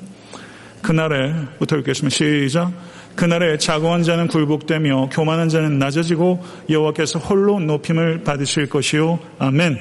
그날에부터 0.81 1.77
읽겠습니다. 1.77 2.15
시작. 2.15 2.71
그날에 3.17 3.57
자고한 3.57 4.03
자는 4.03 4.27
굴복되며 4.27 5.09
교만한 5.11 5.49
자는 5.49 5.79
낮아지고 5.79 6.45
여호와께서 6.69 7.17
홀로 7.17 7.59
높임을 7.59 8.23
받으실 8.23 8.69
것이요. 8.69 9.19
아멘. 9.39 9.79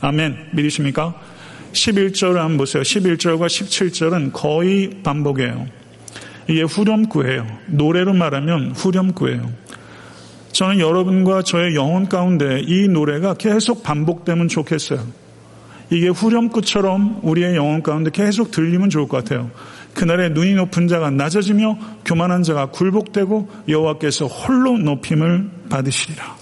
아멘. 0.00 0.50
믿으십니까? 0.52 1.12
11절을 1.72 2.36
한번 2.36 2.58
보세요. 2.58 2.82
11절과 2.84 3.46
17절은 3.46 4.30
거의 4.32 4.90
반복이에요. 5.02 5.66
이게 6.48 6.62
후렴구예요. 6.62 7.46
노래로 7.66 8.14
말하면 8.14 8.70
후렴구예요. 8.70 9.52
저는 10.52 10.78
여러분과 10.78 11.42
저의 11.42 11.74
영혼 11.74 12.08
가운데 12.08 12.62
이 12.64 12.86
노래가 12.86 13.34
계속 13.34 13.82
반복되면 13.82 14.46
좋겠어요. 14.46 15.04
이게 15.90 16.08
후렴구처럼 16.08 17.20
우리의 17.22 17.56
영혼 17.56 17.82
가운데 17.82 18.10
계속 18.12 18.52
들리면 18.52 18.88
좋을 18.88 19.08
것 19.08 19.18
같아요. 19.18 19.50
그날에 19.98 20.28
눈이 20.28 20.54
높은 20.54 20.86
자가 20.86 21.10
낮아지며 21.10 21.76
교만한 22.04 22.44
자가 22.44 22.66
굴복되고 22.66 23.48
여호와께서 23.66 24.26
홀로 24.26 24.78
높임을 24.78 25.50
받으시리라. 25.68 26.36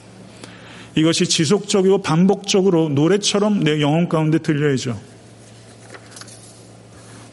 이것이 0.95 1.25
지속적이고 1.25 2.03
반복적으로 2.03 2.91
노래처럼 2.91 3.65
내 3.65 3.81
영혼 3.81 4.11
가운데 4.11 4.37
들려야죠. 4.37 5.01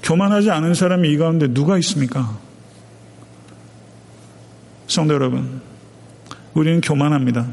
교만하지 0.01 0.49
않은 0.49 0.75
사람이 0.75 1.11
이 1.11 1.17
가운데 1.17 1.53
누가 1.53 1.77
있습니까? 1.79 2.39
성도 4.87 5.15
여러분, 5.15 5.59
우리는 6.53 6.79
교만합니다. 6.79 7.47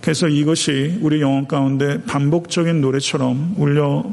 그래서 0.00 0.26
이것이 0.26 0.98
우리 1.02 1.20
영혼 1.20 1.46
가운데 1.46 2.02
반복적인 2.02 2.80
노래처럼 2.80 3.54
울려 3.58 4.12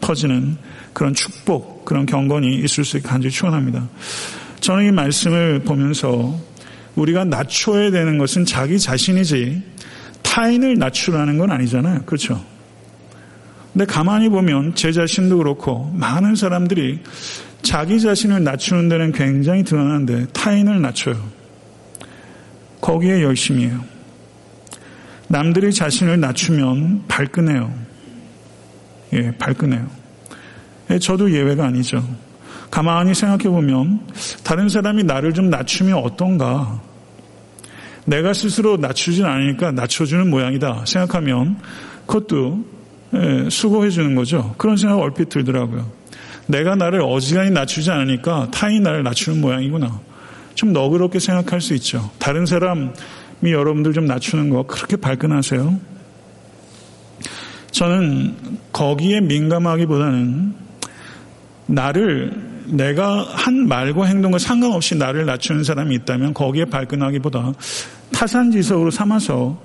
퍼지는, 0.00 0.56
그런 0.98 1.14
축복, 1.14 1.84
그런 1.84 2.06
경건이 2.06 2.56
있을 2.56 2.84
수 2.84 2.96
있게 2.96 3.08
간절히 3.08 3.32
축원합니다. 3.32 3.88
저는 4.58 4.88
이 4.88 4.90
말씀을 4.90 5.60
보면서 5.60 6.36
우리가 6.96 7.24
낮춰야 7.24 7.92
되는 7.92 8.18
것은 8.18 8.44
자기 8.44 8.80
자신이지 8.80 9.62
타인을 10.22 10.76
낮추라는 10.76 11.38
건 11.38 11.52
아니잖아요. 11.52 12.02
그렇죠? 12.04 12.44
근데 13.72 13.86
가만히 13.86 14.28
보면 14.28 14.74
제 14.74 14.90
자신도 14.90 15.38
그렇고 15.38 15.88
많은 15.94 16.34
사람들이 16.34 16.98
자기 17.62 18.00
자신을 18.00 18.42
낮추는 18.42 18.88
데는 18.88 19.12
굉장히 19.12 19.62
드러나는데 19.62 20.26
타인을 20.32 20.80
낮춰요. 20.80 21.14
거기에 22.80 23.22
열심이에요. 23.22 23.84
남들이 25.28 25.72
자신을 25.72 26.18
낮추면 26.18 27.04
발끈해요. 27.06 27.72
예, 29.12 29.30
발끈해요. 29.38 29.97
예, 30.90 30.98
저도 30.98 31.32
예외가 31.32 31.66
아니죠. 31.66 32.02
가만히 32.70 33.14
생각해 33.14 33.44
보면 33.44 34.00
다른 34.44 34.68
사람이 34.68 35.04
나를 35.04 35.32
좀 35.32 35.50
낮추면 35.50 35.98
어떤가? 35.98 36.80
내가 38.04 38.32
스스로 38.32 38.76
낮추진 38.76 39.24
않으니까 39.24 39.72
낮춰주는 39.72 40.28
모양이다 40.30 40.84
생각하면 40.86 41.58
그것도 42.06 42.64
예, 43.14 43.48
수고해 43.50 43.90
주는 43.90 44.14
거죠. 44.14 44.54
그런 44.58 44.76
생각 44.76 44.98
얼핏 44.98 45.28
들더라고요. 45.28 45.90
내가 46.46 46.74
나를 46.74 47.02
어지간히 47.02 47.50
낮추지 47.50 47.90
않으니까 47.90 48.48
타인이 48.50 48.80
나를 48.80 49.02
낮추는 49.02 49.40
모양이구나. 49.40 50.00
좀 50.54 50.72
너그럽게 50.72 51.18
생각할 51.18 51.60
수 51.60 51.74
있죠. 51.74 52.10
다른 52.18 52.46
사람이 52.46 52.90
여러분들 53.44 53.92
좀 53.92 54.06
낮추는 54.06 54.50
거 54.50 54.64
그렇게 54.64 54.96
발끈하세요? 54.96 55.78
저는 57.70 58.34
거기에 58.72 59.20
민감하기보다는 59.20 60.67
나를 61.68 62.32
내가 62.66 63.22
한 63.22 63.68
말과 63.68 64.04
행동과 64.04 64.38
상관없이 64.38 64.94
나를 64.94 65.26
낮추는 65.26 65.64
사람이 65.64 65.94
있다면 65.96 66.34
거기에 66.34 66.64
발끈하기보다 66.66 67.52
타산지석으로 68.12 68.90
삼아서 68.90 69.60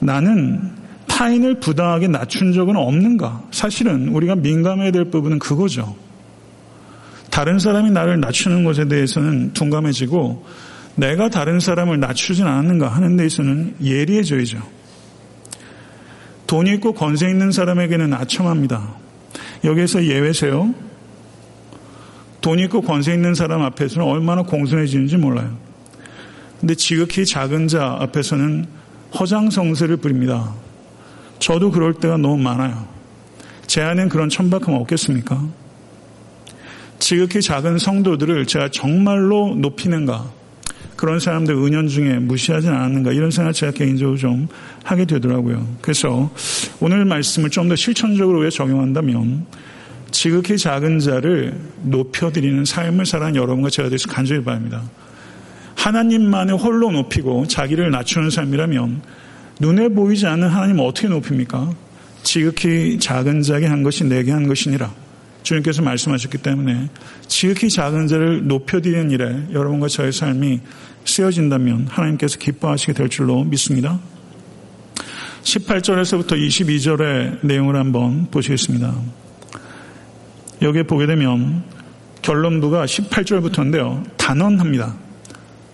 나는 0.00 0.60
타인을 1.06 1.60
부당하게 1.60 2.08
낮춘 2.08 2.52
적은 2.52 2.76
없는가? 2.76 3.42
사실은 3.50 4.08
우리가 4.08 4.34
민감해야 4.34 4.90
될 4.90 5.10
부분은 5.10 5.38
그거죠. 5.38 5.96
다른 7.30 7.58
사람이 7.58 7.90
나를 7.90 8.20
낮추는 8.20 8.64
것에 8.64 8.86
대해서는 8.86 9.52
둔감해지고 9.54 10.44
내가 10.96 11.28
다른 11.28 11.60
사람을 11.60 11.98
낮추진 12.00 12.46
않았는가 12.46 12.88
하는 12.88 13.16
데 13.16 13.26
있어서는 13.26 13.76
예리해져야죠. 13.82 14.58
돈 16.46 16.66
있고 16.66 16.92
권세 16.92 17.28
있는 17.28 17.50
사람에게는 17.50 18.12
아첨합니다. 18.12 18.94
여기에서 19.64 20.04
예외세요. 20.04 20.74
돈 22.44 22.58
있고 22.58 22.82
권세 22.82 23.14
있는 23.14 23.34
사람 23.34 23.62
앞에서는 23.62 24.06
얼마나 24.06 24.42
공손해지는지 24.42 25.16
몰라요. 25.16 25.56
근데 26.60 26.74
지극히 26.74 27.24
작은 27.24 27.68
자 27.68 27.96
앞에서는 28.00 28.66
허장성세를 29.18 29.96
부립니다. 29.96 30.52
저도 31.38 31.70
그럴 31.70 31.94
때가 31.94 32.18
너무 32.18 32.36
많아요. 32.36 32.86
제 33.66 33.80
안엔 33.80 34.10
그런 34.10 34.28
천박함 34.28 34.74
없겠습니까? 34.74 35.42
지극히 36.98 37.40
작은 37.40 37.78
성도들을 37.78 38.44
제가 38.44 38.68
정말로 38.68 39.54
높이는가? 39.54 40.30
그런 40.96 41.20
사람들 41.20 41.54
은연 41.54 41.88
중에 41.88 42.18
무시하진 42.18 42.68
않았는가? 42.68 43.12
이런 43.12 43.30
생각 43.30 43.52
제가 43.52 43.72
개인적으로 43.72 44.18
좀 44.18 44.48
하게 44.82 45.06
되더라고요. 45.06 45.66
그래서 45.80 46.30
오늘 46.80 47.06
말씀을 47.06 47.48
좀 47.48 47.70
더 47.70 47.74
실천적으로 47.74 48.40
왜 48.40 48.50
적용한다면 48.50 49.46
지극히 50.14 50.56
작은 50.56 51.00
자를 51.00 51.52
높여드리는 51.82 52.64
삶을 52.64 53.04
살아가는 53.04 53.34
여러분과 53.34 53.68
제가 53.68 53.88
돼서 53.88 54.08
간절히 54.08 54.44
바랍니다. 54.44 54.80
하나님만을 55.74 56.54
홀로 56.54 56.92
높이고 56.92 57.48
자기를 57.48 57.90
낮추는 57.90 58.30
삶이라면 58.30 59.02
눈에 59.58 59.88
보이지 59.88 60.28
않는 60.28 60.48
하나님 60.48 60.78
을 60.78 60.84
어떻게 60.84 61.08
높입니까? 61.08 61.72
지극히 62.22 63.00
작은 63.00 63.42
자에게 63.42 63.66
한 63.66 63.82
것이 63.82 64.04
내게 64.04 64.30
한 64.30 64.46
것이니라. 64.46 64.94
주님께서 65.42 65.82
말씀하셨기 65.82 66.38
때문에 66.38 66.90
지극히 67.26 67.68
작은 67.68 68.06
자를 68.06 68.46
높여드리는 68.46 69.10
일에 69.10 69.36
여러분과 69.52 69.88
저의 69.88 70.12
삶이 70.12 70.60
쓰여진다면 71.04 71.88
하나님께서 71.88 72.38
기뻐하시게 72.38 72.92
될 72.92 73.08
줄로 73.08 73.42
믿습니다. 73.42 73.98
18절에서부터 75.42 76.40
22절의 76.40 77.44
내용을 77.44 77.74
한번 77.74 78.28
보시겠습니다. 78.30 79.23
여기에 80.64 80.84
보게 80.84 81.06
되면 81.06 81.62
결론부가 82.22 82.86
18절부터인데요. 82.86 84.02
단언합니다. 84.16 84.94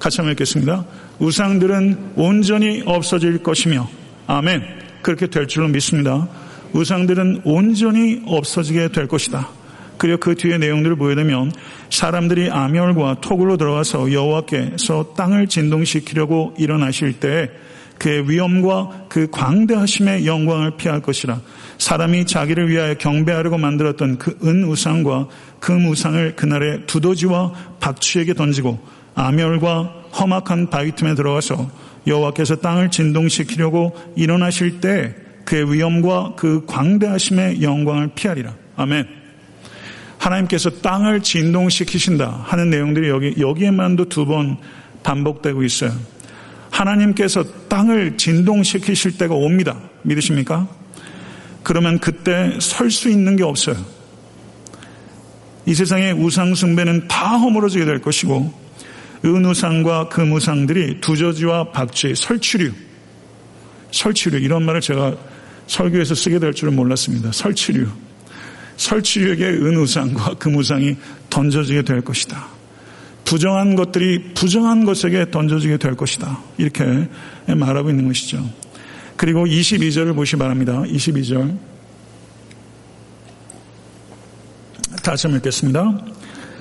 같이 0.01 0.17
한번 0.17 0.33
읽겠습니다. 0.33 0.85
우상들은 1.21 2.15
온전히 2.17 2.83
없어질 2.85 3.43
것이며 3.43 3.89
아멘. 4.27 4.63
그렇게 5.03 5.29
될 5.29 5.47
줄로 5.47 5.69
믿습니다. 5.69 6.29
우상들은 6.73 7.43
온전히 7.45 8.21
없어지게 8.27 8.89
될 8.89 9.07
것이다. 9.07 9.49
그리고 9.97 10.19
그 10.19 10.35
뒤에 10.35 10.59
내용들을 10.59 10.97
보게 10.97 11.15
되면 11.15 11.53
사람들이 11.91 12.51
아멸과 12.51 13.21
토굴로 13.21 13.59
들어가서 13.59 14.13
여호와께서 14.13 15.15
땅을 15.17 15.47
진동시키려고 15.47 16.55
일어나실 16.59 17.21
때 17.21 17.51
그의 18.01 18.31
위엄과 18.31 19.05
그 19.11 19.29
광대하심의 19.31 20.27
영광을 20.27 20.73
피할 20.79 21.03
것이라. 21.03 21.41
사람이 21.77 22.25
자기를 22.25 22.71
위하여 22.71 22.95
경배하려고 22.95 23.59
만들었던 23.59 24.17
그 24.17 24.39
은우상과 24.43 25.29
금우상을 25.61 26.35
그날에 26.35 26.87
두더지와 26.87 27.53
박쥐에게 27.79 28.33
던지고 28.35 28.79
아멸과 29.15 30.05
험악한 30.19 30.71
바위 30.71 30.93
틈에 30.93 31.15
들어가서 31.15 31.71
여호와께서 32.07 32.57
땅을 32.57 32.91
진동시키려고 32.91 33.95
일어나실 34.17 34.81
때 34.81 35.15
그의 35.45 35.71
위엄과 35.71 36.35
그 36.37 36.65
광대하심의 36.67 37.61
영광을 37.63 38.13
피하리라. 38.15 38.55
아멘. 38.77 39.07
하나님께서 40.17 40.71
땅을 40.71 41.21
진동시키신다 41.21 42.45
하는 42.47 42.71
내용들이 42.71 43.11
여기, 43.11 43.35
여기에만도 43.39 44.07
두 44.09 44.25
번 44.25 44.57
반복되고 45.03 45.63
있어요. 45.65 45.93
하나님께서 46.81 47.45
땅을 47.69 48.17
진동시키실 48.17 49.19
때가 49.19 49.35
옵니다. 49.35 49.79
믿으십니까? 50.03 50.67
그러면 51.63 51.99
그때 51.99 52.57
설 52.61 52.91
수 52.91 53.11
있는 53.11 53.37
게 53.37 53.45
없어요. 53.45 53.77
이 55.67 55.75
세상의 55.75 56.15
우상숭배는 56.15 57.07
다 57.07 57.37
허물어지게 57.37 57.85
될 57.85 58.01
것이고 58.01 58.53
은우상과 59.25 60.09
금우상들이 60.09 61.01
두저지와 61.03 61.73
박쥐, 61.73 62.15
설치류, 62.17 62.73
설치류 63.93 64.39
이런 64.39 64.65
말을 64.65 64.81
제가 64.81 65.15
설교에서 65.67 66.15
쓰게 66.15 66.39
될 66.39 66.55
줄은 66.55 66.75
몰랐습니다. 66.75 67.31
설치류. 67.33 67.87
설치류에게 68.79 69.45
은우상과 69.45 70.35
금우상이 70.35 70.97
던져지게 71.29 71.83
될 71.83 72.01
것이다. 72.01 72.60
부정한 73.31 73.77
것들이 73.77 74.33
부정한 74.35 74.85
것에게 74.85 75.31
던져지게 75.31 75.77
될 75.77 75.95
것이다. 75.95 76.41
이렇게 76.59 77.07
말하고 77.47 77.89
있는 77.89 78.09
것이죠. 78.09 78.45
그리고 79.17 79.47
22절을 79.47 80.17
보시 80.17 80.33
기 80.33 80.41
바랍니다. 80.41 80.83
22절. 80.83 81.57
다시 85.05 85.29
한번 85.29 85.39
읽겠습니다. 85.39 86.01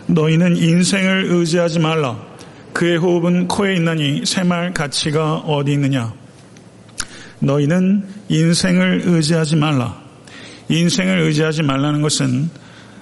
너희는 0.05 0.57
인생을 0.57 1.25
의지하지 1.31 1.79
말라. 1.79 2.23
그의 2.73 2.99
호흡은 2.99 3.47
코에 3.47 3.75
있나니 3.77 4.27
새말 4.27 4.71
가치가 4.71 5.37
어디 5.37 5.71
있느냐? 5.71 6.13
너희는 7.39 8.05
인생을 8.29 9.01
의지하지 9.05 9.55
말라. 9.55 9.99
인생을 10.67 11.21
의지하지 11.21 11.63
말라는 11.63 12.03
것은 12.03 12.51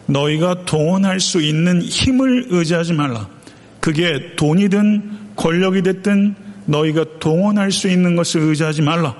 너희가 0.06 0.64
동원할 0.64 1.20
수 1.20 1.42
있는 1.42 1.82
힘을 1.82 2.46
의지하지 2.48 2.94
말라. 2.94 3.28
그게 3.88 4.36
돈이든 4.36 5.36
권력이 5.38 5.82
됐든 5.82 6.36
너희가 6.66 7.06
동원할 7.22 7.72
수 7.72 7.88
있는 7.88 8.18
것을 8.18 8.42
의지하지 8.42 8.82
말라. 8.82 9.16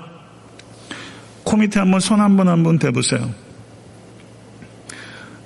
코 1.42 1.56
밑에 1.56 1.80
한번 1.80 2.00
손 2.00 2.20
한 2.20 2.36
번 2.36 2.48
한 2.48 2.62
번 2.62 2.78
대보세요. 2.78 3.32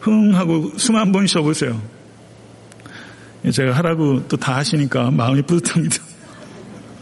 흥 0.00 0.35
하고 0.35 0.72
숨 0.76 0.96
한 0.96 1.12
번 1.12 1.28
쉬어보세요. 1.28 1.80
제가 3.52 3.76
하라고 3.76 4.26
또 4.26 4.37
다 4.37 4.56
하시니까 4.56 5.12
마음이 5.12 5.42
뿌듯합니다. 5.42 5.98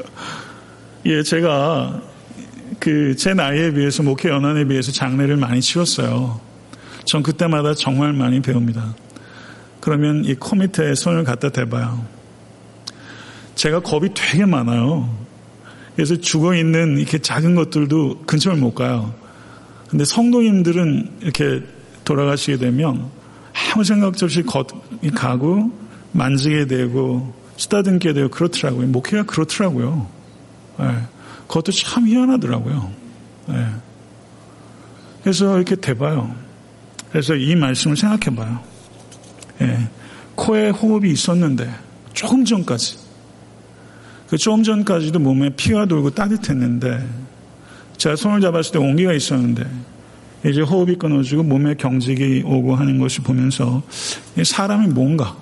예, 1.06 1.22
제가 1.22 2.02
그 2.78 3.16
제 3.16 3.33
나이에 3.33 3.72
비해서 3.72 4.02
목회 4.02 4.28
연한에 4.28 4.66
비해서 4.66 4.92
장례를 4.92 5.38
많이 5.38 5.62
치렀어요. 5.62 6.38
전 7.06 7.22
그때마다 7.22 7.72
정말 7.72 8.12
많이 8.12 8.42
배웁니다. 8.42 8.94
그러면 9.81 10.25
이 10.25 10.35
코 10.35 10.57
밑에 10.57 10.95
손을 10.95 11.25
갖다 11.25 11.49
대봐요. 11.51 12.05
제가 13.55 13.81
겁이 13.81 14.11
되게 14.14 14.45
많아요. 14.47 15.09
그래서 15.95 16.16
죽어 16.16 16.55
있는 16.55 16.99
이렇게 16.99 17.19
작은 17.19 17.55
것들도 17.55 18.23
근처를 18.27 18.59
못 18.59 18.75
가요. 18.75 19.12
근데 19.88 20.05
성도님들은 20.05 21.19
이렇게 21.21 21.62
돌아가시게 22.05 22.59
되면 22.59 23.11
아무 23.75 23.85
생각 23.85 24.09
없이 24.23 24.43
가고 25.14 25.71
만지게 26.12 26.66
되고 26.66 27.35
쓰다듬게 27.57 28.12
되고 28.14 28.29
그렇더라고요. 28.29 28.87
목회가 28.87 29.25
그렇더라고요. 29.25 30.07
네. 30.79 30.87
그것도 31.49 31.73
참 31.73 32.07
희한하더라고요. 32.07 32.90
네. 33.49 33.66
그래서 35.23 35.57
이렇게 35.57 35.77
대봐요. 35.77 36.35
그래서 37.11 37.35
이 37.35 37.55
말씀을 37.57 37.97
생각해 37.97 38.35
봐요. 38.37 38.61
네. 39.61 39.88
코에 40.35 40.70
호흡이 40.70 41.11
있었는데 41.11 41.70
조금 42.12 42.44
전까지 42.44 42.96
그 44.28 44.39
조금 44.39 44.62
전까지도 44.62 45.18
몸에 45.18 45.51
피가 45.51 45.87
돌고 45.87 46.11
따뜻했는데 46.11 47.07
제가 47.97 48.16
손을 48.16 48.41
잡았을 48.41 48.72
때 48.72 48.78
온기가 48.78 49.12
있었는데 49.12 49.66
이제 50.47 50.62
호흡이 50.62 50.97
끊어지고 50.97 51.43
몸에 51.43 51.74
경직이 51.74 52.43
오고 52.47 52.74
하는 52.74 52.99
것을 52.99 53.22
보면서 53.22 53.82
사람이 54.43 54.89
뭔가 54.89 55.37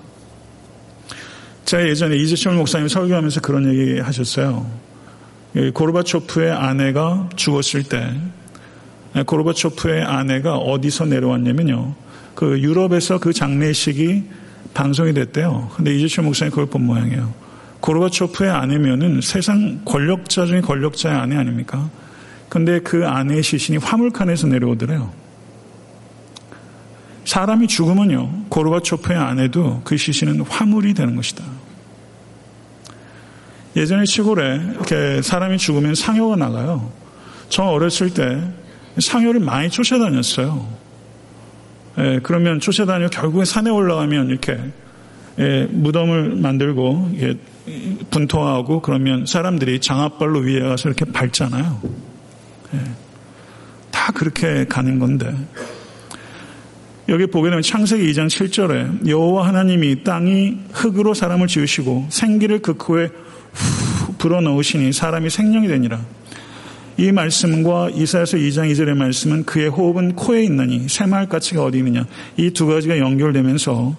제가 1.65 1.87
예전에 1.87 2.17
이재철 2.17 2.55
목사님 2.55 2.89
설교하면서 2.89 3.41
그런 3.43 3.69
얘기 3.69 4.01
하셨어요. 4.01 4.67
고르바초프의 5.75 6.51
아내가 6.51 7.29
죽었을 7.37 7.83
때 7.85 8.19
고르바초프의 9.25 10.03
아내가 10.03 10.57
어디서 10.57 11.05
내려왔냐면요. 11.05 11.95
그 12.39 12.61
유럽에서 12.61 13.19
그 13.19 13.33
장례식이 13.33 14.23
방송이 14.73 15.13
됐대요. 15.13 15.73
근데 15.75 15.93
이재철 15.97 16.25
목사님 16.25 16.51
그걸 16.51 16.67
본 16.67 16.87
모양이에요. 16.87 17.35
고르바초프의 17.81 18.49
아내면은 18.49 19.21
세상 19.21 19.81
권력자 19.85 20.47
중에 20.47 20.61
권력자의 20.61 21.17
아내 21.17 21.35
아닙니까? 21.35 21.91
근데 22.49 22.79
그 22.79 23.09
아내의 23.09 23.43
시신이 23.43 23.79
화물칸에서 23.79 24.47
내려오더래요. 24.47 25.13
사람이 27.25 27.67
죽으면요, 27.67 28.45
고르바초프의 28.51 29.19
아내도 29.19 29.81
그 29.83 29.97
시신은 29.97 30.43
화물이 30.43 30.95
되는 30.95 31.17
것이다. 31.17 31.43
예전에 33.75 34.05
시골에 34.05 34.61
이렇게 34.75 35.23
사람이 35.23 35.59
죽으면 35.59 35.97
상여가 35.97 36.37
나가요. 36.37 36.89
저 37.49 37.65
어렸을 37.65 38.15
때 38.15 38.41
상여를 39.01 39.41
많이 39.41 39.71
쫓아다녔어요. 39.71 40.88
예, 41.99 42.21
그러면 42.23 42.61
쫓아다녀 42.61 43.09
결국에 43.09 43.45
산에 43.45 43.71
올라가면 43.71 44.29
이렇게 44.29 44.59
예, 45.39 45.67
무덤을 45.71 46.37
만들고 46.37 47.11
예, 47.21 47.35
분통하고 48.11 48.81
그러면 48.81 49.27
사람들이 49.27 49.81
장압발로 49.81 50.41
위에 50.41 50.61
가서 50.61 50.89
이렇게 50.89 51.05
밟잖아요. 51.05 51.81
예, 52.75 52.79
다 53.91 54.13
그렇게 54.13 54.65
가는 54.67 54.99
건데 54.99 55.35
여기 57.09 57.27
보게 57.27 57.49
되면 57.49 57.63
창세기 57.63 58.13
2장 58.13 58.27
7절에 58.27 59.09
여호와 59.09 59.49
하나님이 59.49 60.05
땅이 60.05 60.59
흙으로 60.73 61.15
사람을 61.15 61.47
지으시고 61.47 62.07
생기를 62.11 62.61
그 62.61 62.75
코에 62.75 63.07
후 63.07 64.15
불어넣으시니 64.19 64.93
사람이 64.93 65.31
생명이 65.31 65.69
되니라. 65.69 66.01
이 67.01 67.13
말씀과 67.13 67.91
이사야서 67.91 68.39
2장 68.39 68.73
2절의 68.73 68.97
말씀은 68.97 69.45
그의 69.45 69.69
호흡은 69.69 70.17
코에 70.17 70.43
있느니 70.43 70.89
새말가치가 70.89 71.63
어디 71.63 71.79
있느냐. 71.79 72.05
이 72.37 72.51
두 72.51 72.67
가지가 72.67 72.99
연결되면서 72.99 73.97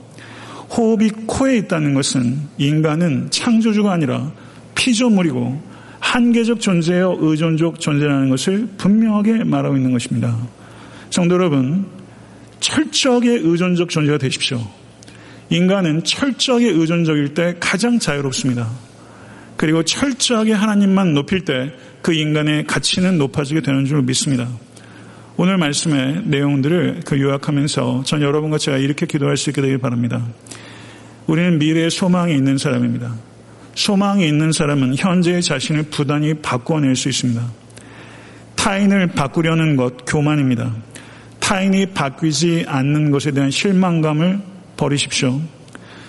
호흡이 0.70 1.10
코에 1.26 1.58
있다는 1.60 1.94
것은 1.94 2.38
인간은 2.58 3.30
창조주가 3.32 3.94
아니라 3.94 4.34
피조물이고 4.76 5.62
한계적 6.02 6.60
존재여 6.60 7.20
의존적 7.22 7.80
존재라는 7.80 8.30
것을 8.30 8.68
분명하게 8.78 9.46
말하고 9.46 9.78
있는 9.78 9.94
것입니다. 9.94 10.38
성도 11.10 11.36
여러분, 11.36 11.86
철저하게 12.60 13.40
의존적 13.44 13.90
존재가 13.90 14.18
되십시오. 14.18 14.60
인간은 15.50 16.04
철저하게 16.04 16.68
의존적일 16.72 17.34
때 17.34 17.56
가장 17.62 17.98
자유롭습니다. 17.98 18.70
그리고 19.56 19.84
철저하게 19.84 20.54
하나님만 20.54 21.14
높일 21.14 21.46
때 21.46 21.72
그 22.02 22.14
인간의 22.14 22.66
가치는 22.66 23.18
높아지게 23.18 23.62
되는 23.62 23.86
줄 23.86 24.02
믿습니다. 24.02 24.48
오늘 25.38 25.58
말씀의 25.58 26.24
내용들을 26.26 27.02
그 27.06 27.20
요약하면서 27.20 28.04
전 28.06 28.22
여러분과 28.22 28.58
제가 28.58 28.78
이렇게 28.78 29.06
기도할 29.06 29.38
수 29.38 29.50
있게 29.50 29.62
되길 29.62 29.78
바랍니다. 29.78 30.26
우리는 31.28 31.60
미래에 31.60 31.90
소망이 31.90 32.34
있는 32.34 32.58
사람입니다. 32.58 33.16
소망이 33.76 34.28
있는 34.28 34.52
사람은 34.52 34.96
현재의 34.98 35.42
자신을 35.42 35.84
부단히 35.84 36.34
바꿔낼 36.34 36.96
수 36.96 37.08
있습니다. 37.08 37.42
타인을 38.56 39.08
바꾸려는 39.08 39.78
것 39.78 40.06
교만입니다. 40.06 40.76
타인이 41.40 41.88
바뀌지 41.88 42.66
않는 42.68 43.12
것에 43.12 43.32
대한 43.32 43.50
실망감을 43.50 44.42
버리십시오. 44.76 45.40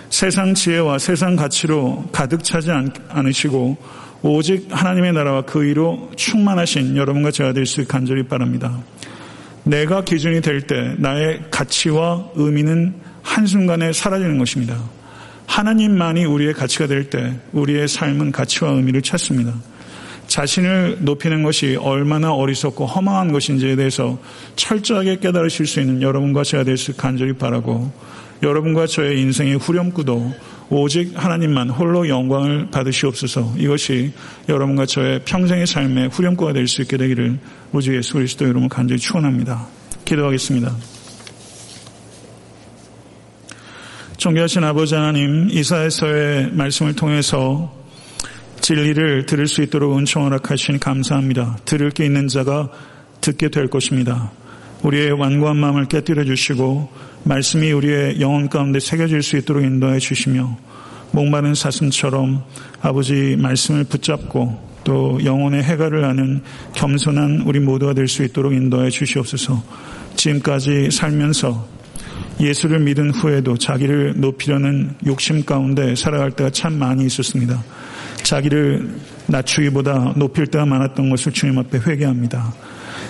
세상 0.09 0.53
지혜와 0.53 0.97
세상 0.97 1.37
가치로 1.37 2.09
가득 2.11 2.43
차지 2.43 2.69
않으시고 3.07 3.77
오직 4.23 4.67
하나님의 4.69 5.13
나라와 5.13 5.41
그 5.41 5.65
의로 5.65 6.09
충만하신 6.15 6.95
여러분과 6.95 7.31
제가 7.31 7.53
될 7.53 7.65
수 7.65 7.85
간절히 7.87 8.23
바랍니다. 8.23 8.79
내가 9.63 10.03
기준이 10.03 10.41
될 10.41 10.61
때 10.67 10.95
나의 10.97 11.41
가치와 11.51 12.29
의미는 12.35 12.93
한순간에 13.23 13.93
사라지는 13.93 14.37
것입니다. 14.37 14.77
하나님만이 15.47 16.25
우리의 16.25 16.53
가치가 16.53 16.87
될 16.87 17.09
때 17.09 17.35
우리의 17.51 17.87
삶은 17.87 18.31
가치와 18.31 18.71
의미를 18.71 19.01
찾습니다. 19.01 19.53
자신을 20.27 20.99
높이는 21.01 21.43
것이 21.43 21.75
얼마나 21.75 22.31
어리석고 22.33 22.85
허망한 22.85 23.31
것인지에 23.33 23.75
대해서 23.75 24.17
철저하게 24.55 25.17
깨달으실 25.19 25.65
수 25.67 25.81
있는 25.81 26.01
여러분과 26.01 26.43
제가 26.43 26.63
될 26.63 26.77
수 26.77 26.95
간절히 26.95 27.33
바라고 27.33 27.91
여러분과 28.41 28.87
저의 28.87 29.19
인생의 29.21 29.57
후렴구도 29.57 30.33
오직 30.73 31.11
하나님만 31.15 31.69
홀로 31.69 32.07
영광을 32.07 32.71
받으시옵소서 32.71 33.55
이것이 33.57 34.13
여러분과 34.47 34.85
저의 34.85 35.19
평생의 35.25 35.67
삶의 35.67 36.09
후렴구가 36.09 36.53
될 36.53 36.67
수 36.67 36.81
있게 36.81 36.95
되기를 36.95 37.37
우주 37.73 37.95
예수 37.95 38.13
그리스도 38.13 38.45
여러분 38.45 38.69
간절히 38.69 38.99
축원합니다. 38.99 39.67
기도하겠습니다. 40.05 40.73
존귀하신 44.15 44.63
아버지 44.63 44.95
하나님 44.95 45.49
이사에서의 45.49 46.51
말씀을 46.53 46.95
통해서 46.95 47.75
진리를 48.61 49.25
들을 49.25 49.47
수 49.47 49.63
있도록 49.63 49.97
은총 49.97 50.25
허락하시니 50.25 50.79
감사합니다. 50.79 51.57
들을 51.65 51.89
게 51.89 52.05
있는 52.05 52.27
자가 52.27 52.69
듣게 53.19 53.49
될 53.49 53.67
것입니다. 53.67 54.31
우리의 54.83 55.11
완고한 55.11 55.57
마음을 55.57 55.85
깨뜨려 55.85 56.23
주시고 56.23 56.89
말씀이 57.23 57.71
우리의 57.71 58.19
영혼 58.19 58.49
가운데 58.49 58.79
새겨질 58.79 59.21
수 59.21 59.37
있도록 59.37 59.63
인도해 59.63 59.99
주시며 59.99 60.57
목마른 61.11 61.53
사슴처럼 61.53 62.43
아버지 62.81 63.35
말씀을 63.37 63.83
붙잡고 63.83 64.71
또 64.83 65.19
영혼의 65.23 65.61
해가를 65.63 66.05
하는 66.05 66.41
겸손한 66.73 67.43
우리 67.45 67.59
모두가 67.59 67.93
될 67.93 68.07
수 68.07 68.23
있도록 68.23 68.53
인도해 68.53 68.89
주시옵소서. 68.89 69.63
지금까지 70.15 70.89
살면서 70.91 71.67
예수를 72.39 72.79
믿은 72.79 73.11
후에도 73.11 73.55
자기를 73.57 74.15
높이려는 74.17 74.95
욕심 75.05 75.45
가운데 75.45 75.95
살아갈 75.95 76.31
때가 76.31 76.49
참 76.49 76.73
많이 76.73 77.05
있었습니다. 77.05 77.63
자기를 78.23 78.89
낮추기보다 79.27 80.13
높일 80.15 80.47
때가 80.47 80.65
많았던 80.65 81.09
것을 81.11 81.31
주님 81.31 81.59
앞에 81.59 81.79
회개합니다. 81.79 82.53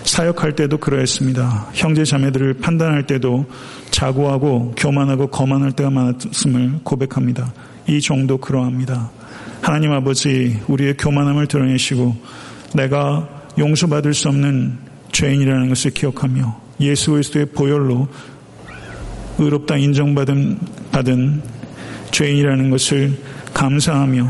사역할 0.04 0.56
때도 0.56 0.78
그러했습니다. 0.78 1.70
형제 1.74 2.04
자매들을 2.04 2.56
판단할 2.56 3.08
때도 3.08 3.46
자고하고 3.92 4.74
교만하고 4.78 5.28
거만할 5.28 5.72
때가 5.74 5.90
많았음을 5.90 6.80
고백합니다. 6.84 7.54
이 7.88 8.02
정도 8.02 8.38
그러합니다. 8.38 9.12
하나님 9.62 9.92
아버지 9.92 10.60
우리의 10.68 10.98
교만함을 10.98 11.48
드러내시고 11.48 12.16
내가 12.76 13.28
용서받을 13.58 14.14
수 14.14 14.30
없는 14.30 14.78
죄인이라는 15.12 15.70
것을 15.70 15.92
기억하며 15.92 16.60
예수 16.80 17.12
그리스도의 17.12 17.48
보혈로 17.48 18.08
의롭다 19.38 19.78
인정받은 19.78 20.60
받은 20.92 21.42
죄인이라는 22.12 22.70
것을 22.70 23.18
감사하며 23.62 24.28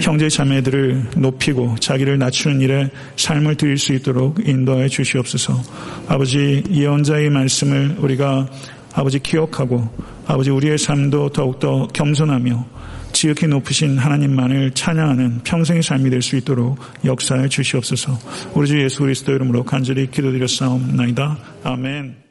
형제 0.00 0.28
자매들을 0.28 1.10
높이고 1.16 1.74
자기를 1.80 2.18
낮추는 2.18 2.60
일에 2.60 2.88
삶을 3.16 3.56
드릴 3.56 3.76
수 3.76 3.92
있도록 3.94 4.46
인도해 4.46 4.88
주시옵소서. 4.88 5.60
아버지 6.06 6.62
예언자의 6.70 7.30
말씀을 7.30 7.96
우리가 7.98 8.48
아버지 8.94 9.18
기억하고 9.18 9.88
아버지 10.26 10.50
우리의 10.50 10.78
삶도 10.78 11.30
더욱더 11.30 11.88
겸손하며 11.88 12.64
지극히 13.12 13.48
높으신 13.48 13.98
하나님만을 13.98 14.70
찬양하는 14.70 15.40
평생의 15.42 15.82
삶이 15.82 16.08
될 16.08 16.22
수 16.22 16.36
있도록 16.36 16.78
역사해 17.04 17.48
주시옵소서. 17.48 18.16
우리 18.54 18.68
주 18.68 18.80
예수 18.80 19.00
그리스도 19.00 19.32
이름으로 19.32 19.64
간절히 19.64 20.08
기도드렸사옵나이다. 20.12 21.38
아멘. 21.64 22.29